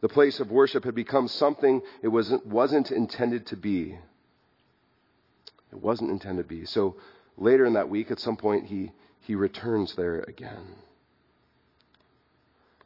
The 0.00 0.08
place 0.08 0.40
of 0.40 0.50
worship 0.50 0.82
had 0.84 0.96
become 0.96 1.28
something 1.28 1.82
it 2.02 2.08
wasn't, 2.08 2.44
wasn't 2.46 2.90
intended 2.90 3.46
to 3.46 3.56
be. 3.56 3.96
It 5.70 5.80
wasn't 5.80 6.10
intended 6.10 6.48
to 6.48 6.48
be. 6.48 6.66
So 6.66 6.96
later 7.36 7.64
in 7.64 7.74
that 7.74 7.88
week, 7.88 8.10
at 8.10 8.18
some 8.18 8.36
point, 8.36 8.66
he, 8.66 8.90
he 9.20 9.36
returns 9.36 9.94
there 9.94 10.22
again. 10.22 10.74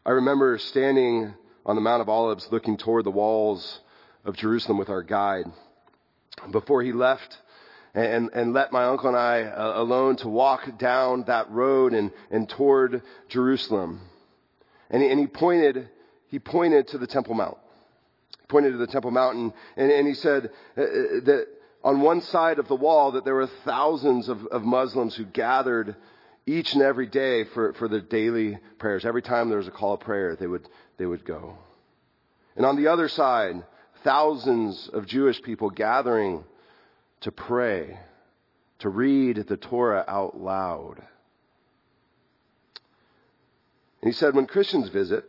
I 0.05 0.11
remember 0.11 0.59
standing 0.59 1.33
on 1.65 1.77
the 1.77 1.83
Mount 1.83 2.03
of 2.03 2.11
Olives 2.11 2.47
looking 2.51 2.77
toward 2.77 3.07
the 3.07 3.11
walls 3.11 3.81
of 4.27 4.37
Jerusalem 4.37 4.77
with 4.77 4.91
our 4.91 5.03
guide. 5.03 5.47
Before 6.51 6.83
he 6.83 6.93
left, 6.93 7.39
and, 7.95 8.31
and 8.33 8.53
let 8.53 8.73
my 8.73 8.85
uncle 8.85 9.09
and 9.09 9.17
I 9.17 9.43
uh, 9.43 9.81
alone 9.81 10.17
to 10.17 10.29
walk 10.29 10.79
down 10.79 11.25
that 11.27 11.51
road 11.51 11.93
and, 11.93 12.13
and 12.31 12.49
toward 12.49 13.03
Jerusalem. 13.29 14.01
And 14.91 15.03
he, 15.03 15.09
and 15.09 15.19
he 15.19 15.27
pointed, 15.27 15.89
he 16.29 16.39
pointed 16.39 16.89
to 16.89 16.99
the 16.99 17.07
Temple 17.07 17.35
Mount. 17.35 17.59
He 18.41 18.47
pointed 18.47 18.73
to 18.73 18.79
the 18.79 18.87
Temple 18.87 19.11
Mountain 19.11 19.53
and, 19.77 19.91
and 19.91 20.07
he 20.07 20.15
said 20.15 20.51
uh, 20.77 20.83
uh, 20.83 20.87
that 21.25 21.47
on 21.83 22.01
one 22.01 22.21
side 22.21 22.59
of 22.59 22.69
the 22.69 22.77
wall 22.77 23.13
that 23.13 23.25
there 23.25 23.35
were 23.35 23.49
thousands 23.65 24.29
of, 24.29 24.47
of 24.47 24.63
Muslims 24.63 25.15
who 25.17 25.25
gathered 25.25 25.97
each 26.47 26.75
and 26.75 26.83
every 26.83 27.07
day 27.07 27.45
for, 27.45 27.73
for 27.75 27.89
their 27.89 28.01
daily 28.01 28.59
prayers. 28.79 29.05
Every 29.05 29.23
time 29.23 29.49
there 29.49 29.59
was 29.59 29.69
a 29.69 29.73
call 29.73 29.95
of 29.95 30.01
prayer, 30.01 30.37
they 30.37 30.47
would, 30.47 30.69
they 30.99 31.07
would 31.07 31.25
go. 31.25 31.57
And 32.57 32.67
on 32.67 32.77
the 32.77 32.89
other 32.89 33.09
side, 33.09 33.65
thousands 34.05 34.89
of 34.93 35.07
Jewish 35.07 35.41
people 35.43 35.71
gathering 35.71 36.45
to 37.21 37.33
pray, 37.33 37.99
to 38.81 38.89
read 38.89 39.45
the 39.49 39.57
Torah 39.57 40.05
out 40.09 40.41
loud. 40.41 41.03
And 44.03 44.11
he 44.11 44.13
said, 44.13 44.35
when 44.35 44.47
Christians 44.47 44.89
visit, 44.89 45.25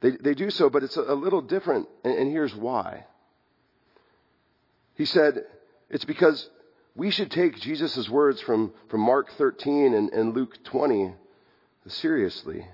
they, 0.00 0.10
they 0.10 0.34
do 0.34 0.50
so, 0.50 0.68
but 0.68 0.82
it's 0.82 0.96
a, 0.96 1.14
little 1.14 1.40
different, 1.40 1.88
and, 2.02 2.14
and 2.14 2.30
here's 2.30 2.54
why. 2.54 3.06
He 4.96 5.04
said, 5.04 5.44
it's 5.88 6.04
because 6.04 6.48
we 6.96 7.10
should 7.10 7.30
take 7.30 7.60
Jesus' 7.60 8.08
words 8.08 8.40
from, 8.40 8.72
from 8.88 9.00
Mark 9.00 9.32
13 9.38 9.94
and, 9.94 10.10
and 10.10 10.34
Luke 10.34 10.62
20 10.64 11.14
seriously. 11.86 12.66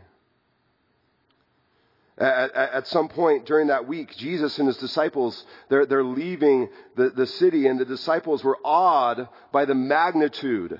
At, 2.20 2.54
at, 2.54 2.86
some 2.86 3.08
point 3.08 3.46
during 3.46 3.68
that 3.68 3.88
week, 3.88 4.14
Jesus 4.14 4.58
and 4.58 4.68
his 4.68 4.76
disciples, 4.76 5.46
they're, 5.70 5.86
they're 5.86 6.04
leaving 6.04 6.68
the, 6.94 7.08
the 7.08 7.26
city, 7.26 7.66
and 7.66 7.80
the 7.80 7.86
disciples 7.86 8.44
were 8.44 8.58
awed 8.62 9.26
by 9.52 9.64
the 9.64 9.74
magnitude 9.74 10.78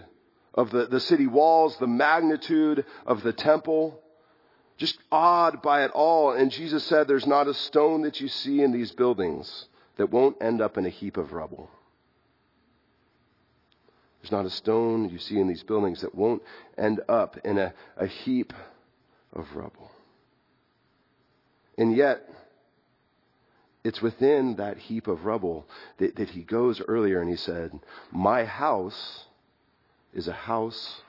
of 0.53 0.71
the, 0.71 0.87
the 0.87 1.01
city 1.01 1.27
walls, 1.27 1.79
the 1.79 1.87
magnitude 1.87 2.85
of 3.07 3.23
the 3.23 3.33
temple, 3.33 4.03
just 4.77 4.99
awed 5.11 5.63
by 5.63 5.85
it 5.85 5.91
all. 5.93 6.33
And 6.33 6.51
Jesus 6.51 6.85
said, 6.85 7.09
There's 7.09 7.27
not 7.27 7.49
a 7.49 7.55
stone 7.55 8.03
that 8.03 8.21
you 8.21 8.29
see 8.29 8.63
in 8.63 8.71
these 8.71 8.93
buildings 8.93 9.67
that 9.97 10.11
won't 10.11 10.37
end 10.43 10.61
up 10.61 10.77
in 10.77 10.85
a 10.85 10.91
heap 10.91 11.17
of 11.17 11.33
rubble. 11.33 11.71
There's 14.21 14.33
not 14.33 14.45
a 14.45 14.51
stone 14.51 15.09
you 15.09 15.19
see 15.19 15.39
in 15.39 15.49
these 15.49 15.63
buildings 15.63 16.03
that 16.03 16.15
won't 16.15 16.43
end 16.77 17.01
up 17.09 17.39
in 17.45 17.57
a, 17.57 17.73
a 17.97 18.07
heap 18.07 18.53
of 19.33 19.47
rubble. 19.57 19.90
And 21.81 21.97
yet, 21.97 22.29
it's 23.83 24.03
within 24.03 24.57
that 24.57 24.77
heap 24.77 25.07
of 25.07 25.25
rubble 25.25 25.67
that, 25.97 26.15
that 26.17 26.29
he 26.29 26.43
goes 26.43 26.83
earlier 26.83 27.23
and 27.23 27.31
he 27.31 27.37
said, 27.37 27.73
My 28.13 28.45
house 28.45 29.25
is 30.13 30.29
a 30.29 30.33
house 30.33 31.01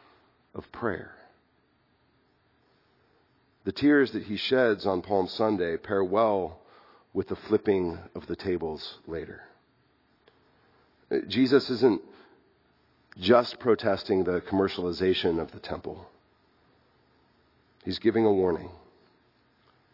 of 0.55 0.71
prayer. 0.71 1.13
The 3.65 3.73
tears 3.73 4.11
that 4.11 4.23
he 4.23 4.37
sheds 4.37 4.85
on 4.85 5.01
Palm 5.01 5.27
Sunday 5.27 5.75
pair 5.75 6.05
well 6.05 6.61
with 7.13 7.27
the 7.27 7.35
flipping 7.35 7.99
of 8.15 8.27
the 8.27 8.37
tables 8.37 8.99
later. 9.05 9.41
Uh, 11.11 11.17
Jesus 11.27 11.69
isn't 11.69 12.01
just 13.19 13.59
protesting 13.59 14.23
the 14.23 14.39
commercialization 14.39 15.41
of 15.41 15.51
the 15.51 15.59
temple. 15.59 16.07
He's 17.83 17.99
giving 17.99 18.25
a 18.25 18.31
warning 18.31 18.69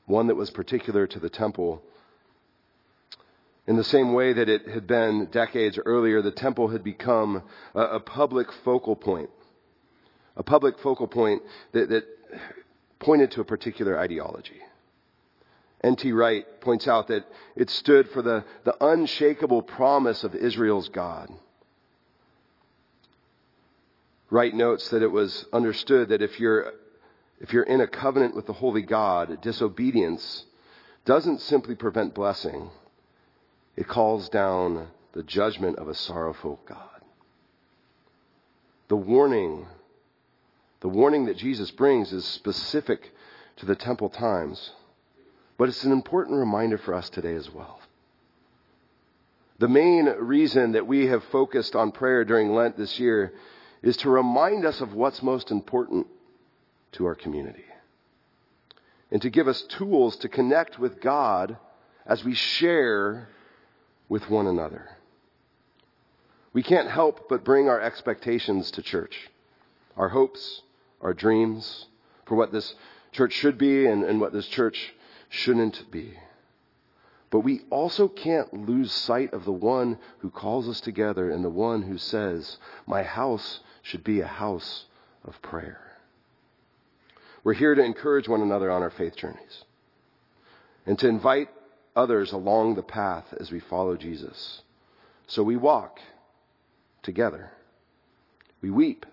one 0.08 0.28
that 0.28 0.36
was 0.36 0.50
particular 0.50 1.06
to 1.06 1.20
the 1.20 1.30
temple. 1.30 1.84
In 3.68 3.76
the 3.76 3.84
same 3.84 4.14
way 4.14 4.34
that 4.34 4.50
it 4.50 4.68
had 4.68 4.88
been 4.88 5.28
decades 5.28 5.78
earlier, 5.86 6.22
the 6.22 6.32
temple 6.32 6.70
had 6.70 6.84
become 6.84 7.44
a, 7.76 7.82
a 7.82 8.00
public 8.00 8.52
focal 8.64 8.96
point. 8.96 9.30
A 10.38 10.44
public 10.44 10.80
focal 10.80 11.08
point 11.08 11.44
that, 11.74 11.90
that 11.90 12.06
pointed 13.00 13.32
to 13.32 13.42
a 13.42 13.46
particular 13.46 14.00
ideology. 14.00 14.62
N.T. 15.84 16.12
Wright 16.12 16.46
points 16.62 16.88
out 16.88 17.10
that 17.10 17.26
it 17.56 17.70
stood 17.70 18.10
for 18.10 18.22
the, 18.22 18.46
the 18.64 18.76
unshakable 18.84 19.62
promise 19.62 20.24
of 20.24 20.34
Israel's 20.34 20.90
God. 20.90 21.30
Wright 24.30 24.54
notes 24.54 24.90
that 24.90 25.04
it 25.04 25.12
was 25.12 25.46
understood 25.54 26.10
that 26.10 26.22
if 26.22 26.40
you're, 26.40 26.74
if 27.40 27.54
you're 27.54 27.64
in 27.64 27.82
a 27.82 27.88
covenant 27.88 28.36
with 28.36 28.48
the 28.48 28.54
holy 28.54 28.82
God, 28.82 29.42
disobedience 29.42 30.46
doesn't 31.06 31.42
simply 31.42 31.76
prevent 31.76 32.14
blessing, 32.14 32.70
it 33.76 33.88
calls 33.88 34.30
down 34.30 34.88
the 35.14 35.24
judgment 35.24 35.78
of 35.78 35.88
a 35.88 35.96
sorrowful 35.96 36.60
God. 36.66 36.80
The 38.88 38.96
warning, 38.96 39.68
the 40.82 40.90
warning 40.90 41.26
that 41.26 41.38
Jesus 41.38 41.72
brings 41.72 42.12
is 42.12 42.26
specific 42.26 43.12
to 43.58 43.66
the 43.66 43.76
temple 43.76 44.10
times, 44.10 44.72
but 45.58 45.70
it's 45.70 45.84
an 45.84 45.92
important 45.92 46.38
reminder 46.38 46.78
for 46.78 46.94
us 46.94 47.10
today 47.10 47.36
as 47.36 47.52
well. 47.52 47.80
The 49.60 49.68
main 49.68 50.06
reason 50.06 50.74
that 50.74 50.86
we 50.86 51.08
have 51.08 51.24
focused 51.26 51.76
on 51.76 51.92
prayer 51.92 52.24
during 52.24 52.54
Lent 52.54 52.78
this 52.78 53.00
year 53.00 53.34
is 53.82 53.98
to 53.98 54.10
remind 54.10 54.66
us 54.66 54.82
of 54.82 54.94
what's 54.94 55.24
most 55.24 55.50
important 55.52 56.08
to 56.98 57.06
our 57.06 57.16
community 57.16 57.64
and 59.12 59.22
to 59.22 59.30
give 59.30 59.48
us 59.48 59.62
tools 59.64 60.18
to 60.18 60.30
connect 60.30 60.78
with 60.78 61.00
God 61.00 61.58
as 62.06 62.24
we 62.24 62.34
share 62.34 63.30
with 64.10 64.30
one 64.30 64.48
another. 64.48 64.90
We 66.54 66.64
can't 66.64 66.90
help 66.90 67.30
but 67.30 67.44
bring 67.44 67.70
our 67.70 67.80
expectations 67.80 68.72
to 68.72 68.82
church, 68.82 69.30
our 69.96 70.10
hopes, 70.10 70.62
our 71.02 71.14
dreams 71.14 71.86
for 72.26 72.36
what 72.36 72.52
this 72.52 72.74
church 73.12 73.34
should 73.34 73.58
be 73.58 73.86
and, 73.86 74.04
and 74.04 74.20
what 74.20 74.34
this 74.34 74.48
church 74.48 74.94
shouldn't 75.30 75.90
be. 75.92 76.14
But 77.30 77.42
we 77.42 77.62
also 77.70 78.08
can't 78.08 78.68
lose 78.68 78.92
sight 78.92 79.34
of 79.34 79.46
the 79.46 79.52
one 79.52 80.00
who 80.20 80.30
calls 80.30 80.68
us 80.68 80.80
together 80.82 81.30
and 81.30 81.44
the 81.44 81.50
one 81.50 81.84
who 81.84 81.98
says, 81.98 82.58
My 82.86 83.04
house 83.04 83.60
should 83.82 84.04
be 84.04 84.22
a 84.22 84.28
house 84.28 84.86
of 85.26 85.42
prayer. 85.42 85.87
We're 87.44 87.54
here 87.54 87.76
to 87.76 87.84
encourage 87.84 88.28
one 88.28 88.42
another 88.42 88.72
on 88.72 88.82
our 88.82 88.90
faith 88.90 89.16
journeys 89.16 89.64
and 90.86 90.98
to 91.00 91.08
invite 91.08 91.50
others 91.96 92.32
along 92.32 92.76
the 92.76 92.84
path 92.84 93.26
as 93.40 93.52
we 93.52 93.60
follow 93.60 93.96
Jesus. 93.96 94.62
So 95.28 95.44
we 95.44 95.58
walk 95.58 96.00
together. 97.04 97.52
We 98.62 98.70
weep 98.72 99.06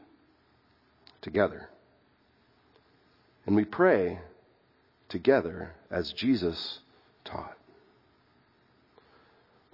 together. 1.21 1.69
And 3.47 3.57
we 3.57 3.65
pray 3.65 4.21
together 5.09 5.73
as 5.91 6.13
Jesus 6.13 6.79
taught. 7.25 7.57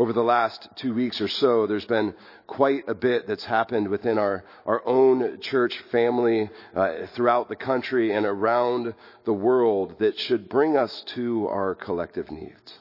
Over 0.00 0.14
the 0.14 0.22
last 0.22 0.66
two 0.76 0.94
weeks 0.94 1.20
or 1.20 1.28
so, 1.28 1.66
there's 1.66 1.84
been 1.84 2.14
quite 2.46 2.88
a 2.88 2.94
bit 2.94 3.26
that's 3.26 3.44
happened 3.44 3.88
within 3.88 4.16
our, 4.16 4.44
our 4.64 4.82
own 4.86 5.42
church 5.42 5.78
family 5.92 6.48
uh, 6.74 7.04
throughout 7.12 7.50
the 7.50 7.56
country 7.56 8.10
and 8.10 8.24
around 8.24 8.94
the 9.26 9.34
world 9.34 9.98
that 9.98 10.18
should 10.18 10.48
bring 10.48 10.74
us 10.74 11.02
to 11.08 11.46
our 11.48 11.74
collective 11.74 12.30
needs. 12.30 12.78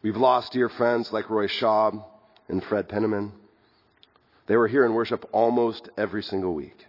We've 0.00 0.16
lost 0.16 0.52
dear 0.52 0.68
friends 0.68 1.12
like 1.12 1.28
Roy 1.28 1.48
Schaub 1.48 2.04
and 2.48 2.62
Fred 2.62 2.88
Penniman. 2.88 3.32
They 4.46 4.56
were 4.56 4.68
here 4.68 4.86
in 4.86 4.94
worship 4.94 5.28
almost 5.32 5.88
every 5.98 6.22
single 6.22 6.54
week. 6.54 6.86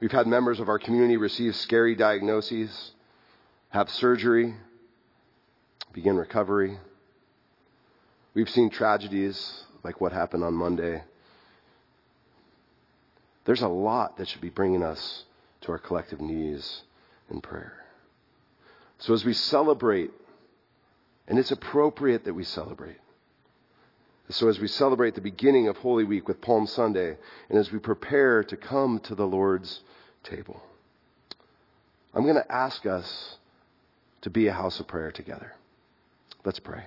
We've 0.00 0.10
had 0.10 0.26
members 0.26 0.58
of 0.58 0.68
our 0.68 0.80
community 0.80 1.16
receive 1.16 1.54
scary 1.54 1.94
diagnoses, 1.94 2.90
have 3.68 3.88
surgery, 3.88 4.56
begin 5.92 6.16
recovery. 6.16 6.78
We've 8.34 8.48
seen 8.48 8.70
tragedies 8.70 9.64
like 9.82 10.00
what 10.00 10.12
happened 10.12 10.44
on 10.44 10.54
Monday. 10.54 11.04
There's 13.44 13.62
a 13.62 13.68
lot 13.68 14.16
that 14.16 14.28
should 14.28 14.40
be 14.40 14.50
bringing 14.50 14.82
us 14.82 15.24
to 15.62 15.72
our 15.72 15.78
collective 15.78 16.20
knees 16.20 16.82
in 17.30 17.40
prayer. 17.40 17.84
So 18.98 19.12
as 19.14 19.24
we 19.24 19.32
celebrate, 19.32 20.10
and 21.26 21.38
it's 21.38 21.50
appropriate 21.50 22.24
that 22.24 22.34
we 22.34 22.44
celebrate. 22.44 22.98
So 24.30 24.48
as 24.48 24.58
we 24.58 24.68
celebrate 24.68 25.14
the 25.14 25.20
beginning 25.20 25.68
of 25.68 25.76
Holy 25.76 26.04
Week 26.04 26.26
with 26.26 26.40
Palm 26.40 26.66
Sunday, 26.66 27.18
and 27.50 27.58
as 27.58 27.70
we 27.70 27.78
prepare 27.78 28.42
to 28.44 28.56
come 28.56 28.98
to 29.00 29.14
the 29.14 29.26
Lord's 29.26 29.80
table, 30.22 30.62
I'm 32.14 32.22
going 32.22 32.36
to 32.36 32.52
ask 32.52 32.86
us 32.86 33.36
to 34.22 34.30
be 34.30 34.46
a 34.46 34.52
house 34.52 34.80
of 34.80 34.86
prayer 34.86 35.10
together. 35.10 35.52
Let's 36.44 36.58
pray. 36.58 36.82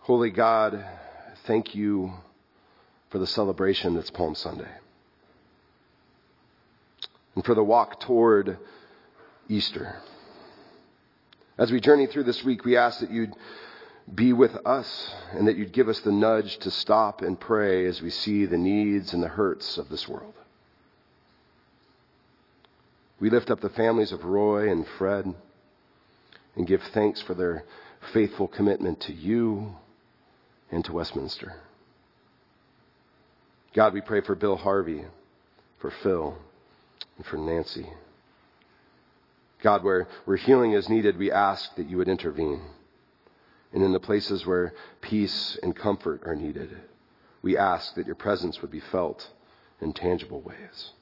Holy 0.00 0.30
God, 0.30 0.84
thank 1.46 1.74
you 1.74 2.12
for 3.10 3.18
the 3.18 3.26
celebration 3.26 3.94
that's 3.94 4.10
Palm 4.10 4.34
Sunday. 4.34 4.68
And 7.34 7.44
for 7.44 7.54
the 7.54 7.64
walk 7.64 8.00
toward 8.00 8.58
Easter. 9.48 9.96
As 11.56 11.72
we 11.72 11.80
journey 11.80 12.06
through 12.06 12.24
this 12.24 12.44
week, 12.44 12.64
we 12.64 12.76
ask 12.76 13.00
that 13.00 13.10
you'd 13.10 13.34
be 14.12 14.32
with 14.32 14.54
us 14.66 15.10
and 15.32 15.48
that 15.48 15.56
you'd 15.56 15.72
give 15.72 15.88
us 15.88 16.00
the 16.00 16.12
nudge 16.12 16.58
to 16.58 16.70
stop 16.70 17.22
and 17.22 17.40
pray 17.40 17.86
as 17.86 18.02
we 18.02 18.10
see 18.10 18.44
the 18.44 18.58
needs 18.58 19.14
and 19.14 19.22
the 19.22 19.28
hurts 19.28 19.78
of 19.78 19.88
this 19.88 20.06
world. 20.08 20.34
We 23.18 23.30
lift 23.30 23.50
up 23.50 23.60
the 23.60 23.70
families 23.70 24.12
of 24.12 24.24
Roy 24.24 24.70
and 24.70 24.86
Fred 24.98 25.34
and 26.56 26.66
give 26.66 26.82
thanks 26.92 27.22
for 27.22 27.34
their 27.34 27.64
faithful 28.12 28.46
commitment 28.46 29.00
to 29.02 29.12
you 29.12 29.74
and 30.70 30.84
to 30.84 30.92
Westminster. 30.92 31.54
God, 33.74 33.94
we 33.94 34.02
pray 34.02 34.20
for 34.20 34.34
Bill 34.34 34.56
Harvey, 34.56 35.04
for 35.78 35.90
Phil, 36.02 36.36
and 37.16 37.26
for 37.26 37.38
Nancy. 37.38 37.88
God, 39.62 39.82
where, 39.82 40.06
where 40.26 40.36
healing 40.36 40.72
is 40.72 40.88
needed, 40.88 41.16
we 41.16 41.32
ask 41.32 41.74
that 41.76 41.88
you 41.88 41.96
would 41.96 42.08
intervene 42.08 42.60
and 43.74 43.82
in 43.82 43.92
the 43.92 44.00
places 44.00 44.46
where 44.46 44.72
peace 45.00 45.58
and 45.62 45.74
comfort 45.74 46.22
are 46.24 46.36
needed. 46.36 46.74
We 47.42 47.58
ask 47.58 47.94
that 47.96 48.06
your 48.06 48.14
presence 48.14 48.62
would 48.62 48.70
be 48.70 48.80
felt 48.80 49.28
in 49.80 49.92
tangible 49.92 50.40
ways. 50.40 50.92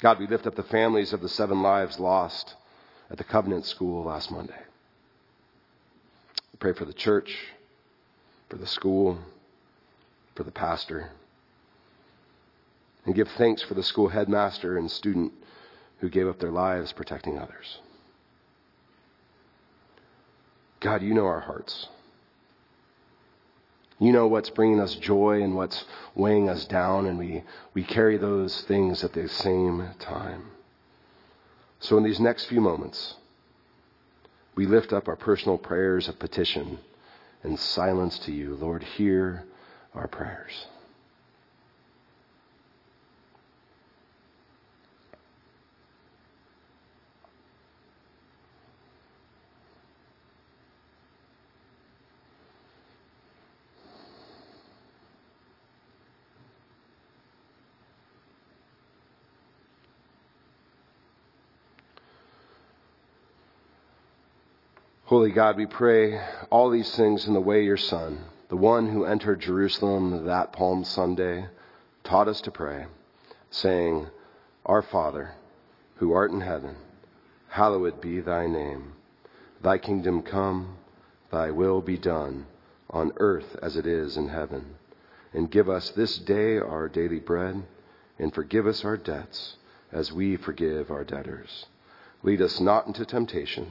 God, 0.00 0.18
we 0.18 0.26
lift 0.26 0.46
up 0.46 0.56
the 0.56 0.62
families 0.62 1.12
of 1.12 1.20
the 1.20 1.28
seven 1.28 1.60
lives 1.62 2.00
lost 2.00 2.54
at 3.10 3.18
the 3.18 3.24
Covenant 3.24 3.66
School 3.66 4.04
last 4.04 4.30
Monday. 4.30 4.60
We 6.52 6.56
pray 6.58 6.72
for 6.72 6.86
the 6.86 6.92
church, 6.94 7.36
for 8.48 8.56
the 8.56 8.66
school, 8.66 9.18
for 10.34 10.44
the 10.44 10.50
pastor, 10.50 11.10
and 13.04 13.14
give 13.14 13.28
thanks 13.36 13.62
for 13.62 13.74
the 13.74 13.82
school 13.82 14.08
headmaster 14.08 14.78
and 14.78 14.90
student 14.90 15.32
who 15.98 16.08
gave 16.08 16.26
up 16.26 16.38
their 16.38 16.52
lives 16.52 16.92
protecting 16.92 17.38
others. 17.38 17.78
God, 20.80 21.02
you 21.02 21.14
know 21.14 21.26
our 21.26 21.40
hearts. 21.40 21.88
You 24.00 24.12
know 24.12 24.28
what's 24.28 24.50
bringing 24.50 24.80
us 24.80 24.94
joy 24.94 25.42
and 25.42 25.56
what's 25.56 25.84
weighing 26.14 26.48
us 26.48 26.64
down, 26.66 27.06
and 27.06 27.18
we, 27.18 27.42
we 27.74 27.82
carry 27.82 28.16
those 28.16 28.60
things 28.62 29.02
at 29.02 29.12
the 29.12 29.28
same 29.28 29.88
time. 29.98 30.52
So, 31.80 31.96
in 31.96 32.04
these 32.04 32.20
next 32.20 32.46
few 32.46 32.60
moments, 32.60 33.14
we 34.54 34.66
lift 34.66 34.92
up 34.92 35.08
our 35.08 35.16
personal 35.16 35.58
prayers 35.58 36.08
of 36.08 36.18
petition 36.18 36.78
and 37.42 37.58
silence 37.58 38.18
to 38.20 38.32
you. 38.32 38.54
Lord, 38.54 38.82
hear 38.82 39.44
our 39.94 40.08
prayers. 40.08 40.66
Holy 65.08 65.30
God, 65.32 65.56
we 65.56 65.64
pray 65.64 66.20
all 66.50 66.68
these 66.68 66.94
things 66.94 67.26
in 67.26 67.32
the 67.32 67.40
way 67.40 67.64
your 67.64 67.78
Son, 67.78 68.26
the 68.50 68.58
one 68.58 68.90
who 68.90 69.06
entered 69.06 69.40
Jerusalem 69.40 70.26
that 70.26 70.52
Palm 70.52 70.84
Sunday, 70.84 71.46
taught 72.04 72.28
us 72.28 72.42
to 72.42 72.50
pray, 72.50 72.84
saying, 73.50 74.08
Our 74.66 74.82
Father, 74.82 75.32
who 75.96 76.12
art 76.12 76.30
in 76.30 76.42
heaven, 76.42 76.76
hallowed 77.48 78.02
be 78.02 78.20
thy 78.20 78.46
name. 78.48 78.92
Thy 79.62 79.78
kingdom 79.78 80.20
come, 80.20 80.76
thy 81.30 81.52
will 81.52 81.80
be 81.80 81.96
done, 81.96 82.44
on 82.90 83.14
earth 83.16 83.56
as 83.62 83.78
it 83.78 83.86
is 83.86 84.18
in 84.18 84.28
heaven. 84.28 84.74
And 85.32 85.50
give 85.50 85.70
us 85.70 85.88
this 85.88 86.18
day 86.18 86.58
our 86.58 86.86
daily 86.86 87.20
bread, 87.20 87.62
and 88.18 88.34
forgive 88.34 88.66
us 88.66 88.84
our 88.84 88.98
debts 88.98 89.56
as 89.90 90.12
we 90.12 90.36
forgive 90.36 90.90
our 90.90 91.04
debtors. 91.04 91.64
Lead 92.22 92.42
us 92.42 92.60
not 92.60 92.86
into 92.86 93.06
temptation, 93.06 93.70